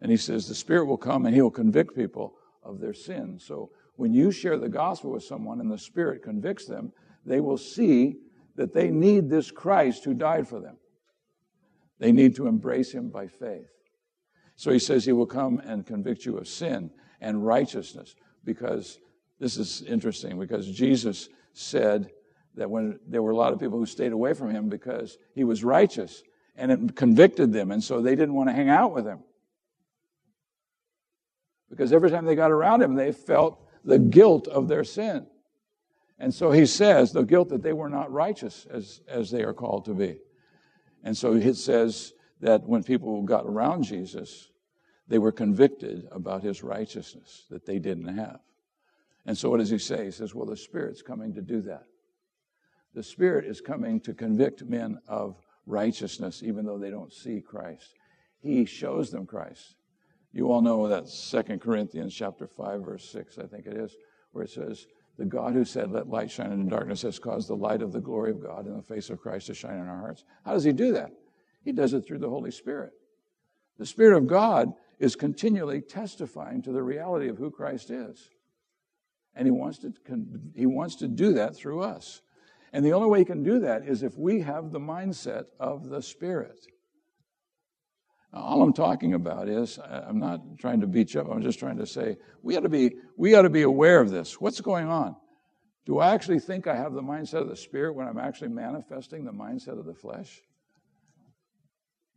And 0.00 0.10
He 0.10 0.16
says 0.16 0.48
the 0.48 0.54
Spirit 0.54 0.86
will 0.86 0.96
come 0.96 1.26
and 1.26 1.34
He 1.34 1.42
will 1.42 1.50
convict 1.50 1.94
people 1.94 2.34
of 2.62 2.80
their 2.80 2.94
sin. 2.94 3.38
So 3.38 3.70
when 3.96 4.12
you 4.12 4.32
share 4.32 4.58
the 4.58 4.68
gospel 4.68 5.12
with 5.12 5.24
someone 5.24 5.60
and 5.60 5.70
the 5.70 5.78
Spirit 5.78 6.22
convicts 6.22 6.66
them, 6.66 6.92
they 7.24 7.40
will 7.40 7.58
see 7.58 8.16
that 8.56 8.74
they 8.74 8.90
need 8.90 9.30
this 9.30 9.50
Christ 9.50 10.04
who 10.04 10.14
died 10.14 10.48
for 10.48 10.60
them. 10.60 10.76
They 11.98 12.12
need 12.12 12.34
to 12.36 12.48
embrace 12.48 12.92
Him 12.92 13.10
by 13.10 13.28
faith. 13.28 13.70
So 14.56 14.70
he 14.70 14.78
says 14.78 15.04
he 15.04 15.12
will 15.12 15.26
come 15.26 15.60
and 15.64 15.86
convict 15.86 16.24
you 16.24 16.38
of 16.38 16.48
sin 16.48 16.90
and 17.20 17.44
righteousness 17.44 18.14
because 18.44 18.98
this 19.38 19.56
is 19.56 19.82
interesting 19.82 20.38
because 20.38 20.70
Jesus 20.70 21.28
said 21.52 22.10
that 22.54 22.70
when 22.70 22.98
there 23.06 23.22
were 23.22 23.30
a 23.30 23.36
lot 23.36 23.52
of 23.52 23.60
people 23.60 23.78
who 23.78 23.86
stayed 23.86 24.12
away 24.12 24.34
from 24.34 24.50
him 24.50 24.68
because 24.68 25.18
he 25.34 25.44
was 25.44 25.64
righteous 25.64 26.22
and 26.56 26.70
it 26.70 26.96
convicted 26.96 27.52
them 27.52 27.70
and 27.70 27.82
so 27.82 28.00
they 28.00 28.14
didn't 28.14 28.34
want 28.34 28.48
to 28.48 28.54
hang 28.54 28.68
out 28.68 28.92
with 28.92 29.06
him. 29.06 29.20
Because 31.70 31.92
every 31.92 32.10
time 32.10 32.26
they 32.26 32.34
got 32.34 32.50
around 32.50 32.82
him, 32.82 32.94
they 32.94 33.12
felt 33.12 33.66
the 33.82 33.98
guilt 33.98 34.46
of 34.46 34.68
their 34.68 34.84
sin. 34.84 35.26
And 36.18 36.32
so 36.32 36.50
he 36.50 36.66
says 36.66 37.12
the 37.12 37.22
guilt 37.22 37.48
that 37.48 37.62
they 37.62 37.72
were 37.72 37.88
not 37.88 38.12
righteous 38.12 38.66
as, 38.70 39.00
as 39.08 39.30
they 39.30 39.42
are 39.42 39.54
called 39.54 39.86
to 39.86 39.94
be. 39.94 40.18
And 41.02 41.16
so 41.16 41.32
it 41.32 41.56
says 41.56 42.12
that 42.42 42.68
when 42.68 42.82
people 42.82 43.22
got 43.22 43.46
around 43.46 43.84
Jesus, 43.84 44.50
they 45.08 45.18
were 45.18 45.32
convicted 45.32 46.06
about 46.10 46.42
his 46.42 46.62
righteousness 46.62 47.46
that 47.48 47.64
they 47.64 47.78
didn't 47.78 48.16
have. 48.16 48.40
And 49.24 49.38
so 49.38 49.48
what 49.48 49.58
does 49.58 49.70
he 49.70 49.78
say? 49.78 50.06
He 50.06 50.10
says, 50.10 50.34
Well, 50.34 50.46
the 50.46 50.56
Spirit's 50.56 51.02
coming 51.02 51.32
to 51.34 51.40
do 51.40 51.62
that. 51.62 51.84
The 52.94 53.02
Spirit 53.02 53.46
is 53.46 53.60
coming 53.60 54.00
to 54.00 54.12
convict 54.12 54.64
men 54.64 54.98
of 55.08 55.36
righteousness, 55.66 56.42
even 56.42 56.66
though 56.66 56.78
they 56.78 56.90
don't 56.90 57.12
see 57.12 57.40
Christ. 57.40 57.94
He 58.40 58.64
shows 58.64 59.10
them 59.10 59.24
Christ. 59.24 59.76
You 60.32 60.50
all 60.50 60.62
know 60.62 60.88
that 60.88 61.08
Second 61.08 61.60
Corinthians 61.60 62.12
chapter 62.12 62.48
5, 62.48 62.84
verse 62.84 63.08
6, 63.10 63.38
I 63.38 63.46
think 63.46 63.66
it 63.66 63.76
is, 63.76 63.94
where 64.32 64.44
it 64.44 64.50
says, 64.50 64.86
The 65.16 65.24
God 65.24 65.52
who 65.52 65.64
said, 65.64 65.92
Let 65.92 66.08
light 66.08 66.30
shine 66.30 66.50
in 66.50 66.68
darkness 66.68 67.02
has 67.02 67.20
caused 67.20 67.48
the 67.48 67.54
light 67.54 67.82
of 67.82 67.92
the 67.92 68.00
glory 68.00 68.32
of 68.32 68.42
God 68.42 68.66
in 68.66 68.76
the 68.76 68.82
face 68.82 69.10
of 69.10 69.20
Christ 69.20 69.46
to 69.46 69.54
shine 69.54 69.78
in 69.78 69.88
our 69.88 70.00
hearts. 70.00 70.24
How 70.44 70.54
does 70.54 70.64
he 70.64 70.72
do 70.72 70.92
that? 70.94 71.12
He 71.64 71.72
does 71.72 71.92
it 71.94 72.06
through 72.06 72.18
the 72.18 72.28
Holy 72.28 72.50
Spirit. 72.50 72.92
The 73.78 73.86
Spirit 73.86 74.16
of 74.16 74.26
God 74.26 74.72
is 74.98 75.16
continually 75.16 75.80
testifying 75.80 76.62
to 76.62 76.72
the 76.72 76.82
reality 76.82 77.28
of 77.28 77.38
who 77.38 77.50
Christ 77.50 77.90
is. 77.90 78.30
And 79.34 79.46
he 79.46 79.50
wants 79.50 79.78
to, 79.78 79.92
he 80.54 80.66
wants 80.66 80.96
to 80.96 81.08
do 81.08 81.32
that 81.34 81.56
through 81.56 81.82
us. 81.82 82.20
And 82.72 82.84
the 82.84 82.92
only 82.92 83.08
way 83.08 83.18
he 83.20 83.24
can 83.24 83.42
do 83.42 83.60
that 83.60 83.86
is 83.86 84.02
if 84.02 84.16
we 84.16 84.40
have 84.40 84.70
the 84.70 84.80
mindset 84.80 85.46
of 85.58 85.88
the 85.88 86.02
Spirit. 86.02 86.58
All 88.32 88.62
I'm 88.62 88.72
talking 88.72 89.12
about 89.12 89.48
is, 89.48 89.78
I'm 89.78 90.18
not 90.18 90.40
trying 90.58 90.80
to 90.80 90.86
beat 90.86 91.12
you 91.12 91.20
up, 91.20 91.28
I'm 91.30 91.42
just 91.42 91.58
trying 91.58 91.76
to 91.78 91.86
say, 91.86 92.16
we 92.42 92.56
ought 92.56 92.60
to 92.60 92.70
be, 92.70 92.96
we 93.16 93.34
ought 93.34 93.42
to 93.42 93.50
be 93.50 93.62
aware 93.62 94.00
of 94.00 94.10
this. 94.10 94.40
What's 94.40 94.60
going 94.60 94.88
on? 94.88 95.16
Do 95.84 95.98
I 95.98 96.14
actually 96.14 96.38
think 96.38 96.66
I 96.66 96.76
have 96.76 96.94
the 96.94 97.02
mindset 97.02 97.42
of 97.42 97.48
the 97.48 97.56
Spirit 97.56 97.94
when 97.94 98.06
I'm 98.06 98.18
actually 98.18 98.48
manifesting 98.48 99.24
the 99.24 99.32
mindset 99.32 99.78
of 99.78 99.84
the 99.84 99.94
flesh? 99.94 100.40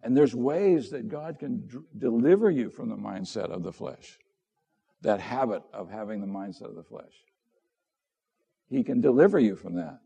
And 0.05 0.15
there's 0.15 0.35
ways 0.35 0.91
that 0.91 1.07
God 1.07 1.39
can 1.39 1.67
deliver 1.97 2.51
you 2.51 2.69
from 2.69 2.89
the 2.89 2.95
mindset 2.95 3.49
of 3.49 3.63
the 3.63 3.73
flesh, 3.73 4.19
that 5.01 5.19
habit 5.19 5.63
of 5.73 5.89
having 5.89 6.21
the 6.21 6.27
mindset 6.27 6.69
of 6.69 6.75
the 6.75 6.83
flesh. 6.83 7.11
He 8.69 8.83
can 8.83 9.01
deliver 9.01 9.39
you 9.39 9.55
from 9.55 9.77
that, 9.77 9.97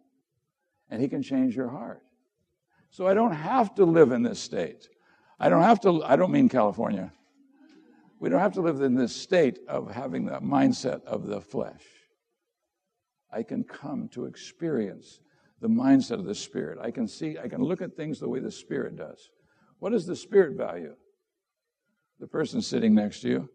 and 0.90 1.02
He 1.02 1.10
can 1.10 1.22
change 1.22 1.54
your 1.54 1.68
heart. 1.68 2.02
So 2.92 3.08
I 3.08 3.14
don't 3.14 3.34
have 3.34 3.76
to 3.76 3.84
live 3.84 4.14
in 4.14 4.24
this 4.24 4.40
state. 4.40 4.88
I 5.38 5.50
don't 5.50 5.64
have 5.64 5.82
to, 5.82 6.02
I 6.06 6.16
don't 6.16 6.32
mean 6.32 6.48
California. 6.48 7.12
We 8.22 8.30
don't 8.30 8.40
have 8.40 8.54
to 8.54 8.62
live 8.62 8.80
in 8.80 8.96
this 8.96 9.14
state 9.14 9.60
of 9.68 9.92
having 9.92 10.26
the 10.26 10.40
mindset 10.40 11.04
of 11.04 11.28
the 11.28 11.42
flesh. 11.42 11.84
I 13.34 13.44
can 13.44 13.66
come 13.66 14.08
to 14.14 14.28
experience 14.28 15.20
the 15.60 15.68
mindset 15.68 16.20
of 16.20 16.26
the 16.26 16.36
Spirit. 16.36 16.80
I 16.82 16.90
can 16.90 17.06
see, 17.06 17.38
I 17.38 17.50
can 17.50 17.62
look 17.62 17.82
at 17.82 17.98
things 17.98 18.18
the 18.18 18.30
way 18.30 18.40
the 18.40 18.50
Spirit 18.50 18.96
does. 18.96 19.30
What 19.80 19.92
does 19.92 20.06
the 20.06 20.15
Spirit 20.15 20.56
value? 20.56 20.96
The 22.20 22.28
person 22.28 22.62
sitting 22.62 22.94
next 22.94 23.22
to 23.22 23.30
you, 23.30 23.50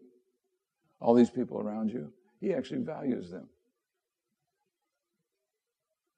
all 0.99 1.13
these 1.13 1.29
people 1.29 1.59
around 1.59 1.91
you, 1.91 2.11
he 2.39 2.53
actually 2.53 2.81
values 2.81 3.29
them. 3.29 3.47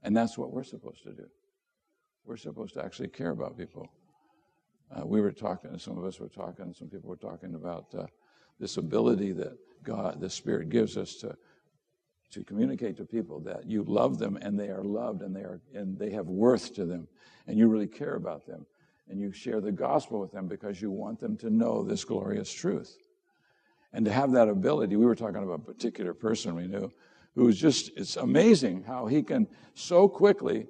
And 0.02 0.15
that's 0.15 0.38
what 0.38 0.52
we're 0.52 0.63
supposed 0.63 1.04
to 1.04 1.12
do. 1.12 1.28
We're 2.26 2.38
supposed 2.38 2.74
to 2.76 2.84
actually 2.84 3.10
care 3.10 3.32
about 3.32 3.58
people. 3.58 3.89
Uh, 4.96 5.06
we 5.06 5.20
were 5.20 5.32
talking, 5.32 5.78
some 5.78 5.98
of 5.98 6.06
us 6.06 6.20
were 6.20 6.30
talking, 6.30 6.74
some 6.74 6.88
people 6.88 7.10
were 7.10 7.17
talking 7.17 7.56
about 7.56 7.88
uh, 7.98 8.06
this 8.60 8.78
ability 8.78 9.34
that 9.34 9.58
God, 9.84 10.22
the 10.22 10.30
Spirit 10.30 10.70
gives 10.70 10.98
us 10.98 11.15
to 11.17 11.36
to 12.32 12.43
communicate 12.43 12.98
to 12.98 13.06
people 13.06 13.39
that 13.39 13.65
you 13.65 13.84
love 13.84 14.20
them 14.20 14.38
and 14.41 14.60
they 14.60 14.67
are 14.67 14.84
loved 14.84 15.22
and 15.22 15.36
they 15.36 15.41
are 15.41 15.62
and 15.74 15.98
they 15.98 16.10
have 16.10 16.28
worth 16.28 16.74
to 16.76 16.86
them 16.86 17.08
and 17.48 17.58
you 17.58 17.67
really 17.67 17.88
care 17.88 18.15
about 18.15 18.46
them 18.46 18.65
and 19.10 19.20
you 19.20 19.32
share 19.32 19.62
the 19.62 19.72
gospel 19.72 20.20
with 20.20 20.32
them 20.32 20.48
because 20.48 20.82
you 20.82 20.91
want 20.91 21.20
them 21.20 21.38
to 21.38 21.50
know 21.50 21.84
this 21.84 22.04
glorious 22.04 22.52
truth. 22.52 22.98
And 23.93 24.06
to 24.06 24.12
have 24.12 24.32
that 24.34 24.50
ability 24.50 24.96
we 24.96 25.06
were 25.06 25.15
talking 25.15 25.43
about 25.43 25.62
a 25.62 25.74
particular 25.74 26.13
person 26.13 26.56
we 26.56 26.67
knew 26.67 26.91
who 27.36 27.46
was 27.46 27.60
just 27.60 27.91
it's 27.96 28.17
amazing 28.17 28.84
how 28.84 29.06
he 29.06 29.24
can 29.24 29.48
so 29.76 30.08
quickly 30.08 30.67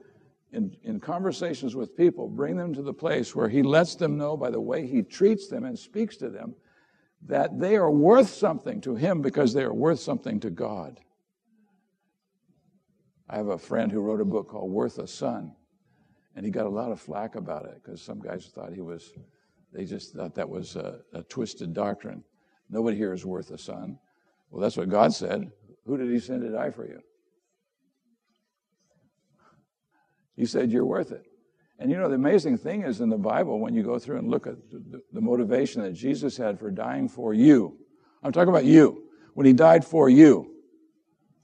in, 0.52 0.76
in 0.84 1.00
conversations 1.00 1.76
with 1.76 1.95
people 1.95 2.28
bring 2.28 2.58
them 2.58 2.73
to 2.73 2.82
the 2.82 2.93
place 2.93 3.36
where 3.36 3.50
he 3.50 3.63
lets 3.63 3.95
them 3.95 4.17
know 4.17 4.38
by 4.38 4.50
the 4.50 4.62
way 4.62 4.86
he 4.86 5.02
treats 5.02 5.47
them 5.47 5.65
and 5.65 5.78
speaks 5.78 6.17
to 6.17 6.30
them 6.30 6.54
that 7.26 7.60
they 7.60 7.76
are 7.76 7.91
worth 7.91 8.30
something 8.30 8.80
to 8.82 8.95
him 8.95 9.21
because 9.21 9.54
they 9.54 9.63
are 9.63 9.73
worth 9.73 10.00
something 10.00 10.39
to 10.39 10.50
god. 10.50 11.00
I 13.30 13.38
have 13.38 13.47
a 13.47 13.58
friend 13.58 13.91
who 13.91 14.00
wrote 14.00 14.21
a 14.21 14.26
book 14.26 14.50
called 14.50 14.71
Worth 14.71 15.00
a 15.00 15.08
Son, 15.08 15.54
and 16.38 16.45
he 16.45 16.52
got 16.52 16.67
a 16.67 16.69
lot 16.69 16.91
of 16.91 17.02
flack 17.02 17.34
about 17.34 17.65
it 17.65 17.82
because 17.84 18.00
some 18.00 18.19
guys 18.19 18.52
thought 18.54 18.71
he 18.71 18.80
was, 18.80 19.12
they 19.73 19.86
just 19.86 20.13
thought 20.13 20.36
that 20.36 20.47
was 20.47 20.76
a, 20.76 21.00
a 21.12 21.23
twisted 21.23 21.73
doctrine. 21.73 22.23
Nobody 22.69 22.95
here 22.95 23.12
is 23.12 23.26
worth 23.26 23.50
a 23.50 23.58
son. 23.58 23.97
Well, 24.52 24.62
that's 24.62 24.78
what 24.78 24.88
God 24.88 25.12
said. 25.13 25.52
Who 25.88 25.97
did 25.97 26.12
he 26.12 26.19
send 26.19 26.43
to 26.43 26.52
die 26.52 26.69
for 26.69 26.86
you? 26.86 27.00
He 30.36 30.45
said, 30.45 30.71
You're 30.71 30.86
worth 30.86 31.12
it. 31.12 31.26
And 31.80 31.89
you 31.89 31.97
know, 31.97 32.08
the 32.08 32.15
amazing 32.15 32.60
thing 32.60 32.84
is 32.84 33.02
in 33.02 33.10
the 33.10 33.17
Bible, 33.17 33.60
when 33.60 33.73
you 33.73 33.82
go 33.82 33.97
through 33.97 34.19
and 34.19 34.30
look 34.30 34.45
at 34.45 34.58
the, 34.69 35.02
the, 35.12 35.21
motivation 35.21 35.82
that 35.82 35.93
Jesus 35.93 36.38
had 36.38 36.60
for 36.60 36.69
dying 36.69 37.10
for 37.10 37.34
you, 37.34 37.80
I'm 38.21 38.32
talking 38.32 38.50
about 38.50 38.65
you. 38.65 39.06
When 39.34 39.47
he 39.47 39.54
died 39.54 39.84
for 39.84 40.08
you, 40.08 40.52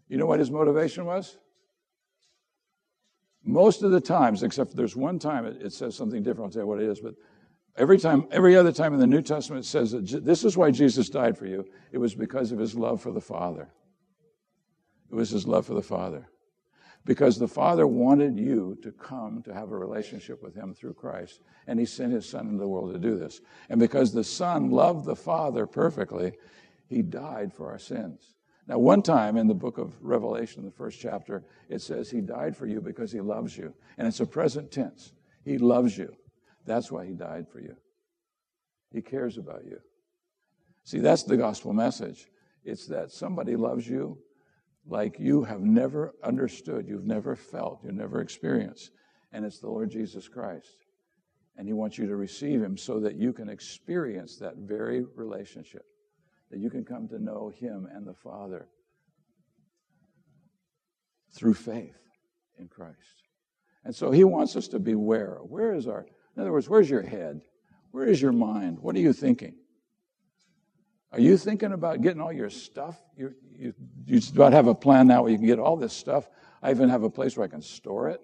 you 0.08 0.18
know 0.18 0.28
what 0.28 0.40
his 0.40 0.52
motivation 0.52 1.06
was? 1.06 1.36
Most 3.44 3.84
of 3.84 3.92
the 3.92 4.02
times, 4.02 4.44
except 4.44 4.76
there's 4.76 4.96
one 4.96 5.20
time 5.20 5.46
it, 5.46 5.62
it 5.62 5.74
says 5.74 5.96
something 5.96 6.24
different. 6.24 6.48
I'll 6.48 6.52
tell 6.54 6.62
you 6.64 6.68
what 6.68 6.82
it 6.82 6.90
is. 6.90 7.00
But 7.00 7.16
every 7.76 7.98
time, 7.98 8.28
every 8.32 8.56
other 8.56 8.72
time 8.72 8.94
in 8.94 9.00
the 9.00 9.08
New 9.08 9.22
Testament, 9.22 9.66
it 9.66 9.68
says 9.68 9.92
that 9.92 10.24
this 10.24 10.46
is 10.46 10.56
why 10.56 10.72
Jesus 10.72 11.10
died 11.10 11.38
for 11.38 11.46
you. 11.46 11.66
It 11.92 11.98
was 11.98 12.16
because 12.16 12.52
of 12.52 12.60
his 12.60 12.76
love 12.76 13.02
for 13.02 13.12
the 13.12 13.22
Father. 13.22 13.70
It 15.12 15.16
was 15.16 15.30
his 15.30 15.46
love 15.46 15.66
for 15.66 15.74
the 15.74 15.82
Father. 15.82 16.28
Because 17.06 17.38
the 17.38 17.50
Father 17.50 17.86
wanted 17.86 18.40
you 18.40 18.78
to 18.82 18.92
come 18.94 19.44
to 19.44 19.54
have 19.54 19.72
a 19.72 19.78
relationship 19.78 20.42
with 20.42 20.56
him 20.56 20.74
through 20.74 20.94
Christ. 20.94 21.42
And 21.68 21.78
he 21.78 21.86
sent 21.86 22.14
his 22.14 22.28
Son 22.28 22.48
into 22.48 22.60
the 22.60 22.68
world 22.68 22.94
to 22.94 23.00
do 23.00 23.18
this. 23.18 23.42
And 23.70 23.78
because 23.78 24.14
the 24.14 24.24
Son 24.24 24.70
loved 24.70 25.06
the 25.06 25.16
Father 25.16 25.68
perfectly, 25.68 26.32
he 26.88 27.02
died 27.02 27.54
for 27.54 27.70
our 27.70 27.78
sins. 27.78 28.33
Now, 28.68 28.78
one 28.78 29.02
time 29.02 29.36
in 29.36 29.48
the 29.48 29.54
book 29.54 29.78
of 29.78 29.94
Revelation, 30.02 30.64
the 30.64 30.72
first 30.72 31.00
chapter, 31.00 31.44
it 31.68 31.82
says, 31.82 32.10
He 32.10 32.22
died 32.22 32.56
for 32.56 32.66
you 32.66 32.80
because 32.80 33.12
He 33.12 33.20
loves 33.20 33.58
you. 33.58 33.74
And 33.98 34.08
it's 34.08 34.22
a 34.22 34.26
present 34.26 34.72
tense. 34.72 35.12
He 35.44 35.58
loves 35.58 35.98
you. 35.98 36.16
That's 36.66 36.90
why 36.92 37.06
He 37.06 37.14
died 37.14 37.48
for 37.52 37.60
you. 37.60 37.76
He 38.92 39.02
cares 39.02 39.38
about 39.38 39.66
you. 39.66 39.80
See, 40.86 41.00
that's 41.00 41.24
the 41.24 41.36
gospel 41.36 41.74
message. 41.74 42.28
It's 42.64 42.88
that 42.88 43.12
somebody 43.12 43.58
loves 43.58 43.88
you 43.88 44.18
like 44.86 45.20
you 45.20 45.44
have 45.44 45.62
never 45.62 46.14
understood, 46.24 46.88
you've 46.88 47.06
never 47.06 47.36
felt, 47.36 47.80
you've 47.84 47.96
never 47.96 48.22
experienced. 48.22 48.92
And 49.34 49.46
it's 49.46 49.60
the 49.60 49.70
Lord 49.70 49.92
Jesus 49.92 50.30
Christ. 50.30 50.86
And 51.58 51.68
He 51.68 51.74
wants 51.74 51.98
you 51.98 52.08
to 52.08 52.16
receive 52.16 52.62
Him 52.62 52.78
so 52.78 53.02
that 53.02 53.16
you 53.16 53.34
can 53.34 53.50
experience 53.50 54.38
that 54.38 54.56
very 54.56 55.04
relationship 55.16 55.86
that 56.54 56.60
you 56.60 56.70
can 56.70 56.86
come 56.86 57.08
to 57.08 57.18
know 57.18 57.52
Him 57.60 57.88
and 57.92 58.06
the 58.06 58.14
Father 58.14 58.68
through 61.34 61.56
faith 61.56 61.98
in 62.60 62.68
Christ. 62.68 63.24
And 63.84 63.96
so 63.96 64.12
He 64.12 64.24
wants 64.24 64.56
us 64.56 64.68
to 64.68 64.78
beware. 64.78 65.40
Where 65.42 65.74
is 65.74 65.88
our, 65.88 66.06
in 66.36 66.42
other 66.42 66.52
words, 66.52 66.70
where's 66.70 66.88
your 66.88 67.02
head? 67.02 67.42
Where 67.90 68.06
is 68.06 68.22
your 68.22 68.34
mind? 68.34 68.78
What 68.78 68.96
are 68.96 69.00
you 69.00 69.14
thinking? 69.14 69.56
Are 71.12 71.20
you 71.20 71.38
thinking 71.38 71.74
about 71.74 72.02
getting 72.02 72.22
all 72.22 72.32
your 72.32 72.52
stuff? 72.52 73.02
You, 73.18 73.34
you, 73.52 73.74
you 74.06 74.22
about 74.36 74.54
have 74.54 74.68
a 74.68 74.76
plan 74.76 75.08
now 75.08 75.24
where 75.24 75.32
you 75.32 75.40
can 75.40 75.48
get 75.48 75.58
all 75.58 75.76
this 75.76 75.94
stuff. 75.94 76.30
I 76.62 76.70
even 76.70 76.88
have 76.88 77.02
a 77.02 77.10
place 77.10 77.36
where 77.36 77.46
I 77.46 77.50
can 77.50 77.64
store 77.64 78.10
it. 78.10 78.22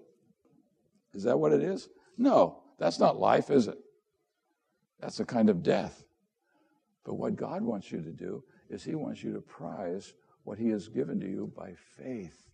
Is 1.15 1.23
that 1.23 1.39
what 1.39 1.51
it 1.51 1.63
is? 1.63 1.89
No, 2.15 2.61
that's 2.77 2.99
not 2.99 3.19
life, 3.19 3.49
is 3.49 3.67
it? 3.67 3.79
That's 4.99 5.19
a 5.19 5.25
kind 5.25 5.49
of 5.49 5.63
death. 5.63 6.03
But 7.05 7.15
what 7.15 7.35
God 7.35 7.61
wants 7.61 7.91
you 7.91 8.01
to 8.01 8.11
do 8.11 8.43
is 8.69 8.83
He 8.83 8.95
wants 8.95 9.23
you 9.23 9.33
to 9.33 9.41
prize 9.41 10.13
what 10.43 10.57
He 10.57 10.69
has 10.69 10.87
given 10.87 11.19
to 11.19 11.27
you 11.27 11.51
by 11.55 11.73
faith. 11.97 12.49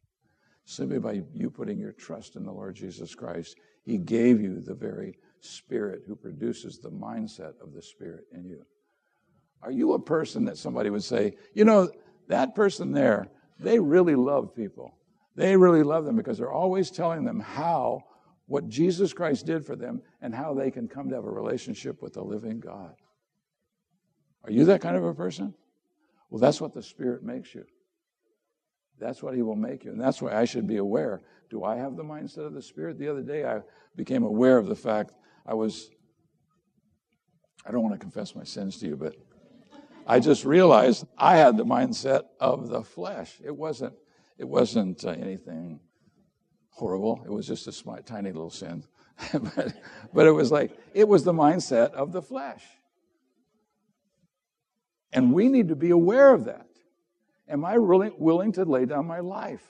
Simply 0.65 0.99
by 0.99 1.21
you 1.33 1.49
putting 1.49 1.77
your 1.77 1.91
trust 1.91 2.35
in 2.35 2.43
the 2.43 2.51
Lord 2.51 2.75
Jesus 2.75 3.13
Christ, 3.13 3.57
He 3.83 3.97
gave 3.97 4.41
you 4.41 4.61
the 4.61 4.73
very 4.73 5.17
Spirit 5.39 6.01
who 6.07 6.15
produces 6.15 6.79
the 6.79 6.89
mindset 6.89 7.53
of 7.61 7.73
the 7.73 7.81
Spirit 7.81 8.25
in 8.31 8.45
you. 8.45 8.65
Are 9.61 9.71
you 9.71 9.93
a 9.93 9.99
person 9.99 10.45
that 10.45 10.57
somebody 10.57 10.89
would 10.89 11.03
say, 11.03 11.35
you 11.53 11.65
know, 11.65 11.89
that 12.27 12.55
person 12.55 12.91
there, 12.91 13.29
they 13.59 13.79
really 13.79 14.15
love 14.15 14.55
people. 14.55 14.97
They 15.35 15.55
really 15.55 15.83
love 15.83 16.05
them 16.05 16.15
because 16.15 16.37
they're 16.37 16.51
always 16.51 16.89
telling 16.89 17.23
them 17.23 17.39
how, 17.39 18.03
what 18.47 18.67
Jesus 18.67 19.13
Christ 19.13 19.45
did 19.45 19.65
for 19.65 19.75
them, 19.75 20.01
and 20.21 20.33
how 20.33 20.53
they 20.53 20.71
can 20.71 20.87
come 20.87 21.09
to 21.09 21.15
have 21.15 21.25
a 21.25 21.31
relationship 21.31 22.01
with 22.01 22.13
the 22.13 22.23
living 22.23 22.59
God. 22.59 22.95
Are 24.45 24.51
you 24.51 24.65
that 24.65 24.81
kind 24.81 24.95
of 24.95 25.03
a 25.03 25.13
person? 25.13 25.53
Well, 26.29 26.39
that's 26.39 26.61
what 26.61 26.73
the 26.73 26.83
Spirit 26.83 27.23
makes 27.23 27.55
you. 27.55 27.65
That's 28.99 29.21
what 29.21 29.35
He 29.35 29.41
will 29.41 29.55
make 29.55 29.83
you. 29.83 29.91
And 29.91 29.99
that's 29.99 30.21
why 30.21 30.35
I 30.35 30.45
should 30.45 30.67
be 30.67 30.77
aware. 30.77 31.21
Do 31.49 31.63
I 31.63 31.75
have 31.77 31.95
the 31.95 32.03
mindset 32.03 32.45
of 32.45 32.53
the 32.53 32.61
Spirit? 32.61 32.99
The 32.99 33.07
other 33.07 33.21
day, 33.21 33.45
I 33.45 33.61
became 33.95 34.23
aware 34.23 34.57
of 34.57 34.67
the 34.67 34.75
fact 34.75 35.13
I 35.45 35.53
was, 35.53 35.89
I 37.65 37.71
don't 37.71 37.81
want 37.81 37.93
to 37.93 37.99
confess 37.99 38.35
my 38.35 38.43
sins 38.43 38.77
to 38.79 38.87
you, 38.87 38.95
but 38.95 39.15
I 40.07 40.19
just 40.19 40.45
realized 40.45 41.05
I 41.17 41.37
had 41.37 41.57
the 41.57 41.65
mindset 41.65 42.25
of 42.39 42.69
the 42.69 42.83
flesh. 42.83 43.39
It 43.43 43.55
wasn't, 43.55 43.93
it 44.37 44.45
wasn't 44.45 45.03
uh, 45.03 45.09
anything 45.09 45.79
horrible. 46.69 47.23
It 47.25 47.31
was 47.31 47.47
just 47.47 47.67
a 47.67 47.71
smart, 47.71 48.05
tiny 48.05 48.31
little 48.31 48.51
sin. 48.51 48.83
but, 49.33 49.73
but 50.13 50.27
it 50.27 50.31
was 50.31 50.51
like, 50.51 50.77
it 50.93 51.07
was 51.07 51.23
the 51.23 51.33
mindset 51.33 51.91
of 51.93 52.11
the 52.11 52.21
flesh. 52.21 52.63
And 55.15 55.33
we 55.33 55.47
need 55.47 55.69
to 55.69 55.75
be 55.75 55.91
aware 55.91 56.33
of 56.33 56.45
that. 56.45 56.67
Am 57.47 57.63
I 57.63 57.75
really 57.75 58.11
willing 58.17 58.51
to 58.53 58.65
lay 58.65 58.85
down 58.85 59.07
my 59.07 59.21
life? 59.21 59.63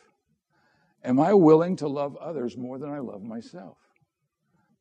Am 1.03 1.19
I 1.19 1.34
willing 1.36 1.75
to 1.77 1.88
love 1.88 2.17
others 2.17 2.58
more 2.58 2.79
than 2.79 2.89
I 2.89 2.97
love 2.97 3.21
myself? 3.21 3.77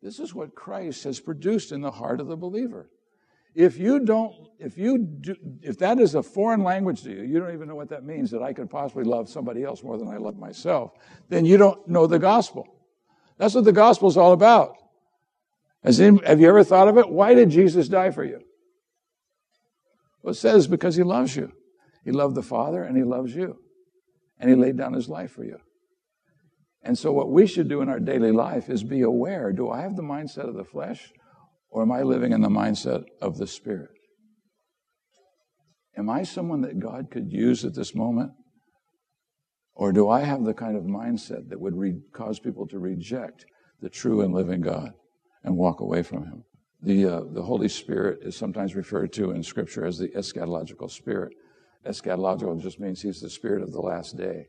This 0.02 0.18
is 0.18 0.34
what 0.34 0.54
Christ 0.54 1.04
has 1.04 1.20
produced 1.20 1.70
in 1.70 1.82
the 1.82 1.90
heart 1.90 2.18
of 2.18 2.28
the 2.28 2.36
believer. 2.36 2.88
If 3.54 3.78
you 3.78 4.00
don't, 4.00 4.34
if 4.58 4.78
you 4.78 4.98
do, 4.98 5.36
if 5.62 5.78
that 5.78 6.00
is 6.00 6.14
a 6.14 6.22
foreign 6.22 6.64
language 6.64 7.02
to 7.02 7.10
you, 7.10 7.22
you 7.22 7.38
don't 7.38 7.52
even 7.52 7.68
know 7.68 7.76
what 7.76 7.90
that 7.90 8.04
means 8.04 8.30
that 8.30 8.42
I 8.42 8.52
could 8.52 8.70
possibly 8.70 9.04
love 9.04 9.28
somebody 9.28 9.64
else 9.64 9.82
more 9.82 9.98
than 9.98 10.08
I 10.08 10.16
love 10.16 10.38
myself, 10.38 10.92
then 11.28 11.44
you 11.44 11.56
don't 11.58 11.86
know 11.86 12.06
the 12.06 12.18
gospel. 12.18 12.66
That's 13.36 13.54
what 13.54 13.64
the 13.64 13.72
gospel 13.72 14.08
is 14.08 14.16
all 14.16 14.32
about. 14.32 14.76
Any, 15.84 16.18
have 16.24 16.40
you 16.40 16.48
ever 16.48 16.64
thought 16.64 16.88
of 16.88 16.96
it? 16.96 17.08
Why 17.08 17.34
did 17.34 17.50
Jesus 17.50 17.86
die 17.88 18.10
for 18.10 18.24
you? 18.24 18.40
Well, 20.24 20.32
it 20.32 20.36
says 20.36 20.66
because 20.66 20.96
he 20.96 21.02
loves 21.02 21.36
you. 21.36 21.52
He 22.02 22.10
loved 22.10 22.34
the 22.34 22.42
Father 22.42 22.82
and 22.82 22.96
he 22.96 23.04
loves 23.04 23.34
you. 23.34 23.58
And 24.40 24.48
he 24.48 24.56
laid 24.56 24.78
down 24.78 24.94
his 24.94 25.06
life 25.06 25.32
for 25.32 25.44
you. 25.44 25.58
And 26.82 26.98
so, 26.98 27.12
what 27.12 27.30
we 27.30 27.46
should 27.46 27.68
do 27.68 27.82
in 27.82 27.90
our 27.90 28.00
daily 28.00 28.32
life 28.32 28.70
is 28.70 28.82
be 28.82 29.02
aware 29.02 29.52
do 29.52 29.70
I 29.70 29.82
have 29.82 29.96
the 29.96 30.02
mindset 30.02 30.48
of 30.48 30.54
the 30.54 30.64
flesh 30.64 31.12
Or 31.68 31.82
am 31.82 31.92
I 31.92 32.02
living 32.02 32.32
in 32.32 32.40
the 32.40 32.48
mindset 32.48 33.04
of 33.20 33.36
the 33.36 33.46
Spirit? 33.46 33.90
Am 35.96 36.08
I 36.08 36.22
someone 36.22 36.62
that 36.62 36.80
God 36.80 37.10
could 37.10 37.30
use 37.30 37.64
at 37.64 37.74
this 37.74 37.94
moment? 37.94 38.32
Or 39.74 39.92
do 39.92 40.08
I 40.08 40.20
have 40.20 40.44
the 40.44 40.54
kind 40.54 40.76
of 40.76 40.84
mindset 40.84 41.50
that 41.50 41.60
would 41.60 41.76
re- 41.76 42.00
cause 42.14 42.38
people 42.38 42.66
to 42.68 42.78
reject 42.78 43.44
the 43.80 43.90
true 43.90 44.22
and 44.22 44.32
living 44.32 44.62
God 44.62 44.92
and 45.42 45.56
walk 45.56 45.80
away 45.80 46.02
from 46.02 46.24
Him? 46.24 46.44
The, 46.84 47.06
uh, 47.06 47.20
the 47.32 47.42
Holy 47.42 47.68
Spirit 47.68 48.18
is 48.22 48.36
sometimes 48.36 48.74
referred 48.74 49.10
to 49.14 49.30
in 49.30 49.42
Scripture 49.42 49.86
as 49.86 49.96
the 49.96 50.08
eschatological 50.08 50.90
spirit. 50.90 51.34
Eschatological 51.86 52.60
just 52.60 52.78
means 52.78 53.00
He's 53.00 53.22
the 53.22 53.30
spirit 53.30 53.62
of 53.62 53.72
the 53.72 53.80
last 53.80 54.18
day. 54.18 54.48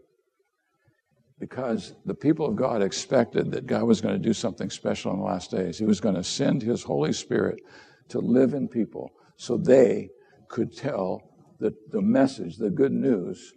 Because 1.40 1.96
the 2.06 2.14
people 2.14 2.46
of 2.46 2.58
God 2.58 2.82
expected 2.82 3.52
that 3.52 3.68
God 3.68 3.84
was 3.84 4.02
going 4.02 4.16
to 4.16 4.28
do 4.28 4.34
something 4.34 4.70
special 4.70 5.14
in 5.14 5.20
the 5.20 5.26
last 5.26 5.50
days. 5.50 5.78
He 5.78 5.86
was 5.86 6.02
going 6.02 6.16
to 6.16 6.24
send 6.24 6.62
His 6.62 6.84
Holy 6.84 7.14
Spirit 7.14 7.62
to 8.10 8.20
live 8.20 8.54
in 8.54 8.68
people 8.68 9.12
so 9.38 9.56
they 9.56 10.10
could 10.50 10.76
tell 10.76 11.22
the, 11.60 11.74
the 11.92 12.02
message, 12.02 12.58
the 12.58 12.70
good 12.70 12.92
news 12.92 13.54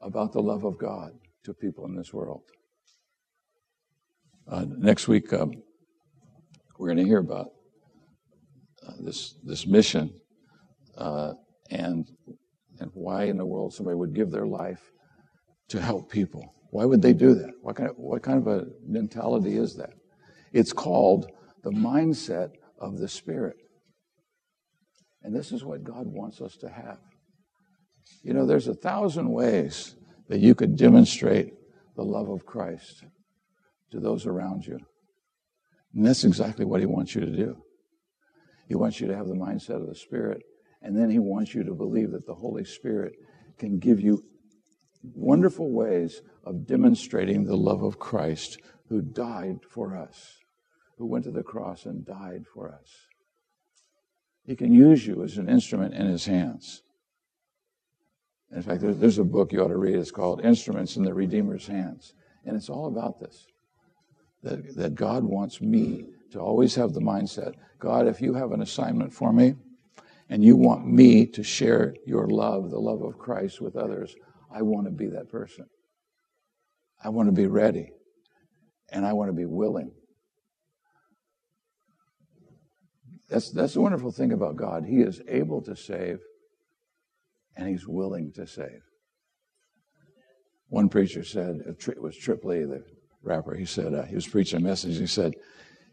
about 0.00 0.32
the 0.32 0.40
love 0.40 0.64
of 0.64 0.78
God 0.78 1.10
to 1.42 1.52
people 1.52 1.86
in 1.86 1.96
this 1.96 2.14
world. 2.14 2.42
Uh, 4.46 4.64
next 4.68 5.08
week, 5.08 5.32
um, 5.32 5.52
we're 6.78 6.88
going 6.88 6.98
to 6.98 7.04
hear 7.04 7.18
about 7.18 7.51
uh, 8.86 8.92
this 9.00 9.34
this 9.44 9.66
mission 9.66 10.12
uh, 10.96 11.32
and 11.70 12.10
and 12.80 12.90
why 12.94 13.24
in 13.24 13.36
the 13.36 13.46
world 13.46 13.72
somebody 13.72 13.96
would 13.96 14.14
give 14.14 14.30
their 14.30 14.46
life 14.46 14.92
to 15.68 15.80
help 15.80 16.10
people. 16.10 16.54
Why 16.70 16.84
would 16.84 17.02
they 17.02 17.12
do 17.12 17.34
that? 17.34 17.52
What 17.60 17.76
kind 17.76 17.90
of, 17.90 17.96
what 17.96 18.22
kind 18.22 18.38
of 18.38 18.46
a 18.46 18.66
mentality 18.86 19.56
is 19.56 19.76
that? 19.76 19.92
It's 20.52 20.72
called 20.72 21.30
the 21.62 21.70
mindset 21.70 22.52
of 22.78 22.98
the 22.98 23.08
Spirit. 23.08 23.56
And 25.22 25.34
this 25.34 25.52
is 25.52 25.64
what 25.64 25.84
God 25.84 26.06
wants 26.06 26.40
us 26.40 26.56
to 26.56 26.68
have. 26.68 26.98
You 28.22 28.34
know, 28.34 28.46
there's 28.46 28.68
a 28.68 28.74
thousand 28.74 29.30
ways 29.30 29.96
that 30.28 30.40
you 30.40 30.54
could 30.54 30.76
demonstrate 30.76 31.52
the 31.96 32.04
love 32.04 32.28
of 32.28 32.46
Christ 32.46 33.04
to 33.90 34.00
those 34.00 34.26
around 34.26 34.66
you. 34.66 34.78
And 35.94 36.06
that's 36.06 36.24
exactly 36.24 36.64
what 36.64 36.80
He 36.80 36.86
wants 36.86 37.14
you 37.14 37.20
to 37.20 37.30
do. 37.30 37.62
He 38.72 38.76
wants 38.76 39.02
you 39.02 39.06
to 39.08 39.14
have 39.14 39.28
the 39.28 39.34
mindset 39.34 39.82
of 39.82 39.86
the 39.86 39.94
Spirit, 39.94 40.44
and 40.80 40.96
then 40.96 41.10
He 41.10 41.18
wants 41.18 41.54
you 41.54 41.62
to 41.62 41.74
believe 41.74 42.12
that 42.12 42.26
the 42.26 42.34
Holy 42.34 42.64
Spirit 42.64 43.12
can 43.58 43.78
give 43.78 44.00
you 44.00 44.24
wonderful 45.02 45.70
ways 45.70 46.22
of 46.42 46.66
demonstrating 46.66 47.44
the 47.44 47.54
love 47.54 47.82
of 47.82 47.98
Christ 47.98 48.62
who 48.88 49.02
died 49.02 49.58
for 49.68 49.94
us, 49.94 50.38
who 50.96 51.04
went 51.04 51.24
to 51.24 51.30
the 51.30 51.42
cross 51.42 51.84
and 51.84 52.06
died 52.06 52.44
for 52.54 52.72
us. 52.72 52.88
He 54.46 54.56
can 54.56 54.72
use 54.72 55.06
you 55.06 55.22
as 55.22 55.36
an 55.36 55.50
instrument 55.50 55.92
in 55.92 56.06
His 56.06 56.24
hands. 56.24 56.80
In 58.56 58.62
fact, 58.62 58.80
there's 58.82 59.18
a 59.18 59.24
book 59.24 59.52
you 59.52 59.62
ought 59.62 59.68
to 59.68 59.76
read. 59.76 59.96
It's 59.96 60.10
called 60.10 60.42
Instruments 60.42 60.96
in 60.96 61.02
the 61.02 61.12
Redeemer's 61.12 61.66
Hands. 61.66 62.14
And 62.46 62.56
it's 62.56 62.70
all 62.70 62.86
about 62.86 63.20
this 63.20 63.44
that, 64.42 64.76
that 64.76 64.94
God 64.94 65.24
wants 65.24 65.60
me 65.60 66.06
to 66.32 66.40
always 66.40 66.74
have 66.74 66.92
the 66.92 67.00
mindset 67.00 67.54
God, 67.82 68.06
if 68.06 68.20
you 68.20 68.34
have 68.34 68.52
an 68.52 68.62
assignment 68.62 69.12
for 69.12 69.32
me 69.32 69.54
and 70.28 70.44
you 70.44 70.54
want 70.54 70.86
me 70.86 71.26
to 71.26 71.42
share 71.42 71.96
your 72.06 72.28
love, 72.28 72.70
the 72.70 72.78
love 72.78 73.02
of 73.02 73.18
Christ 73.18 73.60
with 73.60 73.74
others, 73.74 74.14
I 74.54 74.62
want 74.62 74.86
to 74.86 74.92
be 74.92 75.08
that 75.08 75.28
person. 75.28 75.66
I 77.02 77.08
want 77.08 77.28
to 77.28 77.32
be 77.32 77.48
ready 77.48 77.90
and 78.92 79.04
I 79.04 79.14
want 79.14 79.30
to 79.30 79.32
be 79.32 79.46
willing. 79.46 79.90
That's, 83.28 83.50
that's 83.50 83.74
the 83.74 83.80
wonderful 83.80 84.12
thing 84.12 84.32
about 84.32 84.54
God. 84.54 84.84
He 84.84 85.00
is 85.00 85.20
able 85.26 85.60
to 85.62 85.74
save 85.74 86.20
and 87.56 87.68
he's 87.68 87.88
willing 87.88 88.32
to 88.36 88.46
save. 88.46 88.82
One 90.68 90.88
preacher 90.88 91.24
said, 91.24 91.56
it 91.66 92.00
was 92.00 92.16
Trip 92.16 92.44
Lee, 92.44 92.62
the 92.62 92.84
rapper, 93.24 93.56
he 93.56 93.66
said, 93.66 93.92
uh, 93.92 94.04
he 94.04 94.14
was 94.14 94.28
preaching 94.28 94.60
a 94.60 94.62
message. 94.62 94.98
He 94.98 95.06
said, 95.06 95.34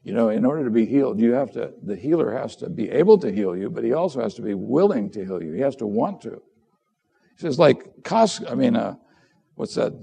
You 0.03 0.13
know, 0.13 0.29
in 0.29 0.45
order 0.45 0.63
to 0.63 0.69
be 0.69 0.85
healed, 0.85 1.19
you 1.19 1.33
have 1.33 1.51
to, 1.51 1.73
the 1.83 1.95
healer 1.95 2.31
has 2.31 2.55
to 2.57 2.69
be 2.69 2.89
able 2.89 3.17
to 3.19 3.31
heal 3.31 3.55
you, 3.55 3.69
but 3.69 3.83
he 3.83 3.93
also 3.93 4.21
has 4.21 4.33
to 4.35 4.41
be 4.41 4.53
willing 4.53 5.09
to 5.11 5.25
heal 5.25 5.43
you. 5.43 5.51
He 5.53 5.61
has 5.61 5.75
to 5.77 5.87
want 5.87 6.21
to. 6.21 6.41
He 7.35 7.41
says, 7.41 7.59
like 7.59 8.03
Costco, 8.03 8.51
I 8.51 8.55
mean, 8.55 8.75
uh, 8.75 8.95
what's 9.55 9.75
that? 9.75 9.93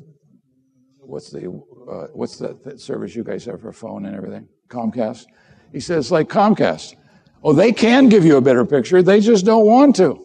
What's 0.98 1.30
the, 1.30 1.48
uh, 1.90 2.08
what's 2.12 2.38
that, 2.38 2.64
that 2.64 2.80
service 2.80 3.14
you 3.14 3.24
guys 3.24 3.44
have 3.44 3.60
for 3.60 3.72
phone 3.72 4.06
and 4.06 4.14
everything? 4.14 4.48
Comcast? 4.68 5.26
He 5.72 5.80
says, 5.80 6.10
like 6.10 6.28
Comcast. 6.28 6.94
Oh, 7.42 7.52
they 7.52 7.72
can 7.72 8.08
give 8.08 8.24
you 8.24 8.36
a 8.36 8.40
better 8.40 8.64
picture, 8.64 9.02
they 9.02 9.20
just 9.20 9.44
don't 9.44 9.66
want 9.66 9.96
to. 9.96 10.22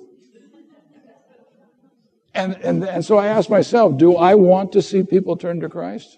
And, 2.34 2.56
and, 2.64 2.84
and 2.84 3.06
so 3.06 3.18
I 3.18 3.28
asked 3.28 3.50
myself, 3.50 3.98
do 3.98 4.16
I 4.16 4.36
want 4.36 4.72
to 4.72 4.82
see 4.82 5.04
people 5.04 5.36
turn 5.36 5.60
to 5.60 5.70
Christ? 5.70 6.18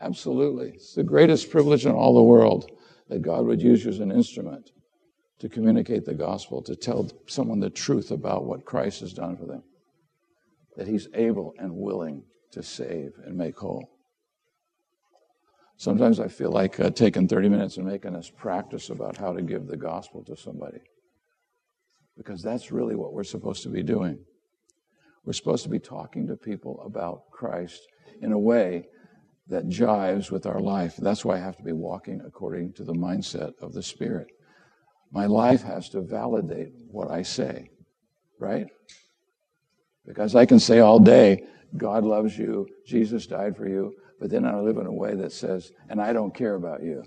Absolutely. 0.00 0.70
It's 0.70 0.94
the 0.94 1.02
greatest 1.02 1.50
privilege 1.50 1.84
in 1.84 1.92
all 1.92 2.14
the 2.14 2.22
world 2.22 2.70
that 3.08 3.22
God 3.22 3.46
would 3.46 3.62
use 3.62 3.84
you 3.84 3.90
as 3.90 4.00
an 4.00 4.12
instrument 4.12 4.70
to 5.38 5.48
communicate 5.48 6.04
the 6.04 6.14
gospel, 6.14 6.62
to 6.62 6.74
tell 6.74 7.10
someone 7.26 7.60
the 7.60 7.70
truth 7.70 8.10
about 8.10 8.44
what 8.44 8.64
Christ 8.64 9.00
has 9.00 9.12
done 9.12 9.36
for 9.36 9.46
them. 9.46 9.62
That 10.76 10.88
he's 10.88 11.08
able 11.14 11.54
and 11.58 11.74
willing 11.74 12.24
to 12.52 12.62
save 12.62 13.12
and 13.24 13.36
make 13.36 13.58
whole. 13.58 13.88
Sometimes 15.76 16.18
I 16.18 16.26
feel 16.26 16.50
like 16.50 16.80
uh, 16.80 16.90
taking 16.90 17.28
30 17.28 17.48
minutes 17.48 17.76
and 17.76 17.86
making 17.86 18.16
us 18.16 18.30
practice 18.30 18.90
about 18.90 19.16
how 19.16 19.32
to 19.32 19.42
give 19.42 19.68
the 19.68 19.76
gospel 19.76 20.24
to 20.24 20.36
somebody. 20.36 20.80
Because 22.16 22.42
that's 22.42 22.72
really 22.72 22.96
what 22.96 23.12
we're 23.12 23.22
supposed 23.22 23.62
to 23.62 23.68
be 23.68 23.84
doing. 23.84 24.18
We're 25.24 25.34
supposed 25.34 25.62
to 25.64 25.68
be 25.68 25.78
talking 25.78 26.26
to 26.26 26.36
people 26.36 26.82
about 26.84 27.30
Christ 27.30 27.86
in 28.20 28.32
a 28.32 28.38
way 28.38 28.88
that 29.48 29.68
jives 29.68 30.30
with 30.30 30.46
our 30.46 30.60
life. 30.60 30.96
That's 30.96 31.24
why 31.24 31.36
I 31.36 31.40
have 31.40 31.56
to 31.56 31.62
be 31.62 31.72
walking 31.72 32.20
according 32.26 32.74
to 32.74 32.84
the 32.84 32.92
mindset 32.92 33.52
of 33.60 33.72
the 33.72 33.82
Spirit. 33.82 34.28
My 35.10 35.26
life 35.26 35.62
has 35.62 35.88
to 35.90 36.02
validate 36.02 36.72
what 36.90 37.10
I 37.10 37.22
say, 37.22 37.70
right? 38.38 38.66
Because 40.06 40.34
I 40.34 40.44
can 40.44 40.60
say 40.60 40.80
all 40.80 40.98
day, 40.98 41.44
God 41.76 42.04
loves 42.04 42.36
you, 42.38 42.66
Jesus 42.86 43.26
died 43.26 43.56
for 43.56 43.66
you, 43.66 43.94
but 44.20 44.30
then 44.30 44.44
I 44.44 44.58
live 44.60 44.76
in 44.76 44.86
a 44.86 44.92
way 44.92 45.14
that 45.14 45.32
says, 45.32 45.72
and 45.88 46.00
I 46.00 46.12
don't 46.12 46.34
care 46.34 46.54
about 46.54 46.82
you. 46.82 47.04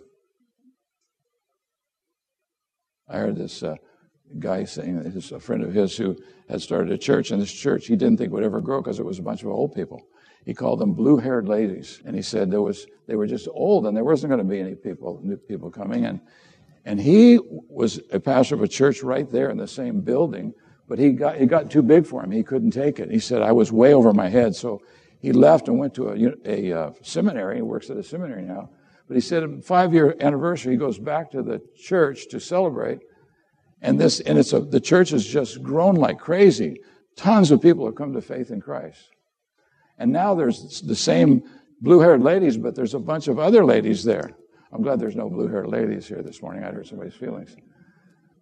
I 3.07 3.17
heard 3.17 3.35
this 3.35 3.61
uh, 3.61 3.75
guy 4.39 4.63
saying 4.63 5.03
that 5.03 5.11
his, 5.11 5.31
a 5.31 5.39
friend 5.39 5.63
of 5.63 5.73
his 5.73 5.97
who 5.97 6.15
had 6.49 6.61
started 6.61 6.91
a 6.91 6.97
church, 6.97 7.31
and 7.31 7.41
this 7.41 7.51
church 7.51 7.87
he 7.87 7.95
didn't 7.95 8.17
think 8.17 8.31
would 8.31 8.43
ever 8.43 8.61
grow 8.61 8.81
because 8.81 8.99
it 8.99 9.05
was 9.05 9.19
a 9.19 9.23
bunch 9.23 9.41
of 9.41 9.49
old 9.49 9.75
people. 9.75 10.01
He 10.45 10.53
called 10.53 10.79
them 10.79 10.93
blue-haired 10.93 11.47
ladies, 11.47 12.01
and 12.05 12.15
he 12.15 12.21
said 12.21 12.49
there 12.49 12.61
was 12.61 12.87
they 13.07 13.15
were 13.15 13.27
just 13.27 13.47
old, 13.51 13.85
and 13.85 13.95
there 13.95 14.03
wasn't 14.03 14.31
going 14.31 14.43
to 14.43 14.49
be 14.49 14.59
any 14.59 14.75
people 14.75 15.19
new 15.23 15.37
people 15.37 15.69
coming. 15.69 16.05
And 16.05 16.19
and 16.85 16.99
he 16.99 17.39
was 17.69 17.99
a 18.11 18.19
pastor 18.19 18.55
of 18.55 18.63
a 18.63 18.67
church 18.67 19.03
right 19.03 19.29
there 19.29 19.49
in 19.49 19.57
the 19.57 19.67
same 19.67 20.01
building, 20.01 20.53
but 20.87 20.97
he 20.97 21.11
got 21.11 21.37
it 21.37 21.47
got 21.47 21.69
too 21.69 21.83
big 21.83 22.07
for 22.07 22.23
him. 22.23 22.31
He 22.31 22.43
couldn't 22.43 22.71
take 22.71 22.99
it. 22.99 23.11
He 23.11 23.19
said 23.19 23.41
I 23.41 23.51
was 23.51 23.71
way 23.71 23.93
over 23.93 24.13
my 24.13 24.29
head, 24.29 24.55
so 24.55 24.81
he 25.19 25.31
left 25.31 25.67
and 25.67 25.77
went 25.77 25.93
to 25.95 26.09
a, 26.09 26.33
a 26.45 26.73
uh, 26.73 26.91
seminary. 27.03 27.57
He 27.57 27.61
works 27.61 27.89
at 27.91 27.97
a 27.97 28.03
seminary 28.03 28.41
now. 28.41 28.69
But 29.07 29.15
he 29.15 29.21
said, 29.21 29.63
five 29.63 29.93
year 29.93 30.15
anniversary, 30.21 30.71
he 30.71 30.77
goes 30.77 30.97
back 30.97 31.31
to 31.31 31.43
the 31.43 31.61
church 31.75 32.29
to 32.29 32.39
celebrate. 32.39 32.99
And 33.81 33.99
this, 33.99 34.21
and 34.21 34.39
it's 34.39 34.53
a, 34.53 34.61
the 34.61 34.79
church 34.79 35.09
has 35.09 35.25
just 35.25 35.61
grown 35.61 35.95
like 35.95 36.17
crazy. 36.17 36.81
Tons 37.17 37.51
of 37.51 37.61
people 37.61 37.85
have 37.85 37.95
come 37.95 38.13
to 38.13 38.21
faith 38.21 38.51
in 38.51 38.61
Christ. 38.61 39.09
And 40.01 40.11
now 40.11 40.33
there's 40.33 40.81
the 40.81 40.95
same 40.95 41.43
blue 41.79 41.99
haired 41.99 42.23
ladies, 42.23 42.57
but 42.57 42.73
there's 42.73 42.95
a 42.95 42.99
bunch 42.99 43.27
of 43.27 43.37
other 43.37 43.63
ladies 43.63 44.03
there. 44.03 44.31
I'm 44.73 44.81
glad 44.81 44.99
there's 44.99 45.15
no 45.15 45.29
blue 45.29 45.47
haired 45.47 45.67
ladies 45.67 46.07
here 46.07 46.23
this 46.23 46.41
morning. 46.41 46.63
I 46.63 46.71
hurt 46.71 46.87
somebody's 46.87 47.13
feelings. 47.13 47.55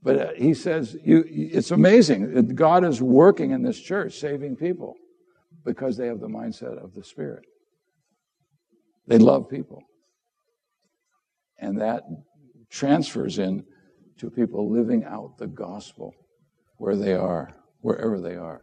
But 0.01 0.17
uh, 0.17 0.31
he 0.37 0.53
says, 0.53 0.95
you, 1.03 1.25
it's 1.27 1.71
amazing. 1.71 2.55
God 2.55 2.85
is 2.85 3.01
working 3.01 3.51
in 3.51 3.61
this 3.61 3.77
church, 3.77 4.17
saving 4.17 4.55
people 4.55 4.95
because 5.65 5.97
they 5.97 6.07
have 6.07 6.21
the 6.21 6.29
mindset 6.29 6.81
of 6.81 6.93
the 6.93 7.03
Spirit. 7.03 7.43
They 9.07 9.17
love 9.17 9.49
people. 9.49 9.83
And 11.59 11.81
that 11.81 12.03
transfers 12.69 13.37
in 13.37 13.65
to 14.19 14.29
people 14.29 14.71
living 14.71 15.03
out 15.03 15.37
the 15.37 15.47
gospel 15.47 16.13
where 16.77 16.95
they 16.95 17.15
are, 17.15 17.53
wherever 17.81 18.21
they 18.21 18.37
are. 18.37 18.61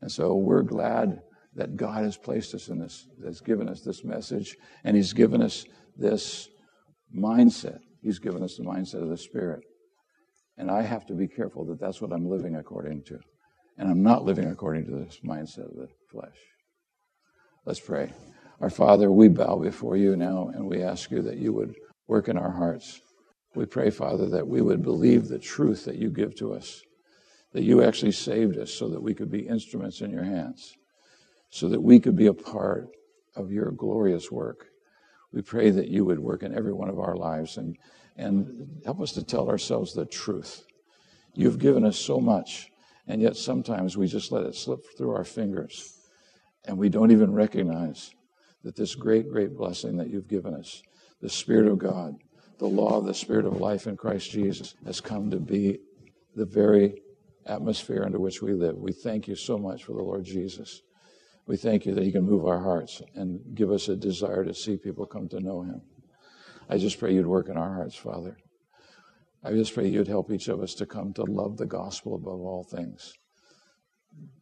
And 0.00 0.10
so 0.10 0.34
we're 0.34 0.62
glad 0.62 1.20
that 1.54 1.76
God 1.76 2.04
has 2.04 2.16
placed 2.16 2.54
us 2.54 2.68
in 2.68 2.78
this, 2.78 3.06
has 3.24 3.40
given 3.40 3.68
us 3.68 3.80
this 3.80 4.04
message, 4.04 4.56
and 4.84 4.96
He's 4.96 5.12
given 5.12 5.42
us 5.42 5.64
this 5.96 6.48
mindset. 7.16 7.80
He's 8.02 8.18
given 8.18 8.42
us 8.42 8.56
the 8.56 8.64
mindset 8.64 9.02
of 9.02 9.08
the 9.08 9.16
Spirit. 9.16 9.64
And 10.56 10.70
I 10.70 10.82
have 10.82 11.06
to 11.06 11.14
be 11.14 11.28
careful 11.28 11.64
that 11.66 11.80
that's 11.80 12.00
what 12.00 12.12
I'm 12.12 12.28
living 12.28 12.56
according 12.56 13.04
to. 13.04 13.18
And 13.76 13.88
I'm 13.88 14.02
not 14.02 14.24
living 14.24 14.48
according 14.48 14.86
to 14.86 14.92
this 14.92 15.20
mindset 15.24 15.70
of 15.70 15.76
the 15.76 15.88
flesh. 16.10 16.36
Let's 17.64 17.80
pray. 17.80 18.12
Our 18.60 18.70
Father, 18.70 19.10
we 19.10 19.28
bow 19.28 19.56
before 19.56 19.96
you 19.96 20.16
now, 20.16 20.50
and 20.52 20.66
we 20.66 20.82
ask 20.82 21.10
you 21.10 21.22
that 21.22 21.38
you 21.38 21.52
would 21.52 21.74
work 22.08 22.28
in 22.28 22.36
our 22.36 22.50
hearts. 22.50 23.00
We 23.54 23.66
pray, 23.66 23.90
Father, 23.90 24.28
that 24.30 24.48
we 24.48 24.62
would 24.62 24.82
believe 24.82 25.28
the 25.28 25.38
truth 25.38 25.84
that 25.84 25.96
you 25.96 26.10
give 26.10 26.34
to 26.36 26.54
us, 26.54 26.82
that 27.52 27.62
you 27.62 27.82
actually 27.82 28.12
saved 28.12 28.58
us 28.58 28.72
so 28.72 28.88
that 28.88 29.02
we 29.02 29.14
could 29.14 29.30
be 29.30 29.46
instruments 29.46 30.00
in 30.00 30.10
your 30.10 30.24
hands, 30.24 30.76
so 31.50 31.68
that 31.68 31.80
we 31.80 31.98
could 31.98 32.16
be 32.16 32.26
a 32.26 32.34
part 32.34 32.88
of 33.36 33.50
your 33.50 33.70
glorious 33.70 34.30
work. 34.30 34.66
We 35.32 35.42
pray 35.42 35.70
that 35.70 35.88
you 35.88 36.04
would 36.04 36.18
work 36.18 36.42
in 36.42 36.54
every 36.54 36.72
one 36.72 36.88
of 36.88 36.98
our 36.98 37.16
lives 37.16 37.56
and, 37.56 37.76
and 38.16 38.80
help 38.84 39.00
us 39.00 39.12
to 39.12 39.22
tell 39.22 39.48
ourselves 39.48 39.94
the 39.94 40.06
truth. 40.06 40.64
You've 41.34 41.58
given 41.58 41.84
us 41.84 41.98
so 41.98 42.20
much, 42.20 42.70
and 43.06 43.22
yet 43.22 43.36
sometimes 43.36 43.96
we 43.96 44.08
just 44.08 44.32
let 44.32 44.44
it 44.44 44.54
slip 44.54 44.80
through 44.96 45.14
our 45.14 45.24
fingers, 45.24 45.98
and 46.66 46.76
we 46.76 46.88
don't 46.88 47.12
even 47.12 47.32
recognize 47.32 48.10
that 48.64 48.76
this 48.76 48.94
great, 48.94 49.30
great 49.30 49.56
blessing 49.56 49.96
that 49.96 50.10
you've 50.10 50.28
given 50.28 50.54
us, 50.54 50.82
the 51.22 51.28
Spirit 51.28 51.68
of 51.68 51.78
God, 51.78 52.16
the 52.58 52.66
law 52.66 52.98
of 52.98 53.06
the 53.06 53.14
Spirit 53.14 53.46
of 53.46 53.60
life 53.60 53.86
in 53.86 53.96
Christ 53.96 54.30
Jesus, 54.30 54.74
has 54.84 55.00
come 55.00 55.30
to 55.30 55.38
be 55.38 55.78
the 56.34 56.44
very 56.44 57.00
atmosphere 57.48 58.02
under 58.04 58.18
which 58.18 58.42
we 58.42 58.52
live. 58.52 58.76
We 58.76 58.92
thank 58.92 59.26
you 59.26 59.34
so 59.34 59.58
much 59.58 59.84
for 59.84 59.92
the 59.92 60.02
Lord 60.02 60.24
Jesus. 60.24 60.82
We 61.46 61.56
thank 61.56 61.86
you 61.86 61.94
that 61.94 62.04
He 62.04 62.12
can 62.12 62.24
move 62.24 62.46
our 62.46 62.60
hearts 62.60 63.02
and 63.14 63.40
give 63.54 63.70
us 63.70 63.88
a 63.88 63.96
desire 63.96 64.44
to 64.44 64.54
see 64.54 64.76
people 64.76 65.06
come 65.06 65.28
to 65.30 65.40
know 65.40 65.62
Him. 65.62 65.80
I 66.68 66.76
just 66.76 66.98
pray 66.98 67.14
you'd 67.14 67.26
work 67.26 67.48
in 67.48 67.56
our 67.56 67.74
hearts, 67.74 67.96
Father. 67.96 68.36
I 69.42 69.52
just 69.52 69.72
pray 69.72 69.88
you'd 69.88 70.08
help 70.08 70.30
each 70.30 70.48
of 70.48 70.60
us 70.60 70.74
to 70.74 70.86
come 70.86 71.12
to 71.14 71.22
love 71.22 71.56
the 71.56 71.66
gospel 71.66 72.16
above 72.16 72.40
all 72.40 72.64
things 72.64 73.14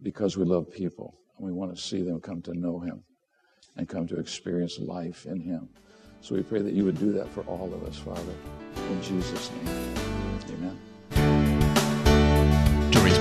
because 0.02 0.36
we 0.36 0.44
love 0.44 0.72
people 0.72 1.14
and 1.36 1.46
we 1.46 1.52
want 1.52 1.74
to 1.74 1.80
see 1.80 2.02
them 2.02 2.20
come 2.20 2.42
to 2.42 2.54
know 2.54 2.80
Him 2.80 3.04
and 3.76 3.88
come 3.88 4.06
to 4.08 4.18
experience 4.18 4.78
life 4.78 5.26
in 5.26 5.40
Him. 5.40 5.68
So 6.20 6.34
we 6.34 6.42
pray 6.42 6.62
that 6.62 6.72
you 6.72 6.84
would 6.84 6.98
do 6.98 7.12
that 7.12 7.28
for 7.28 7.42
all 7.42 7.72
of 7.72 7.84
us, 7.84 7.98
Father. 7.98 8.34
In 8.90 9.02
Jesus' 9.02 9.50
name, 9.52 9.94
amen. 10.48 10.85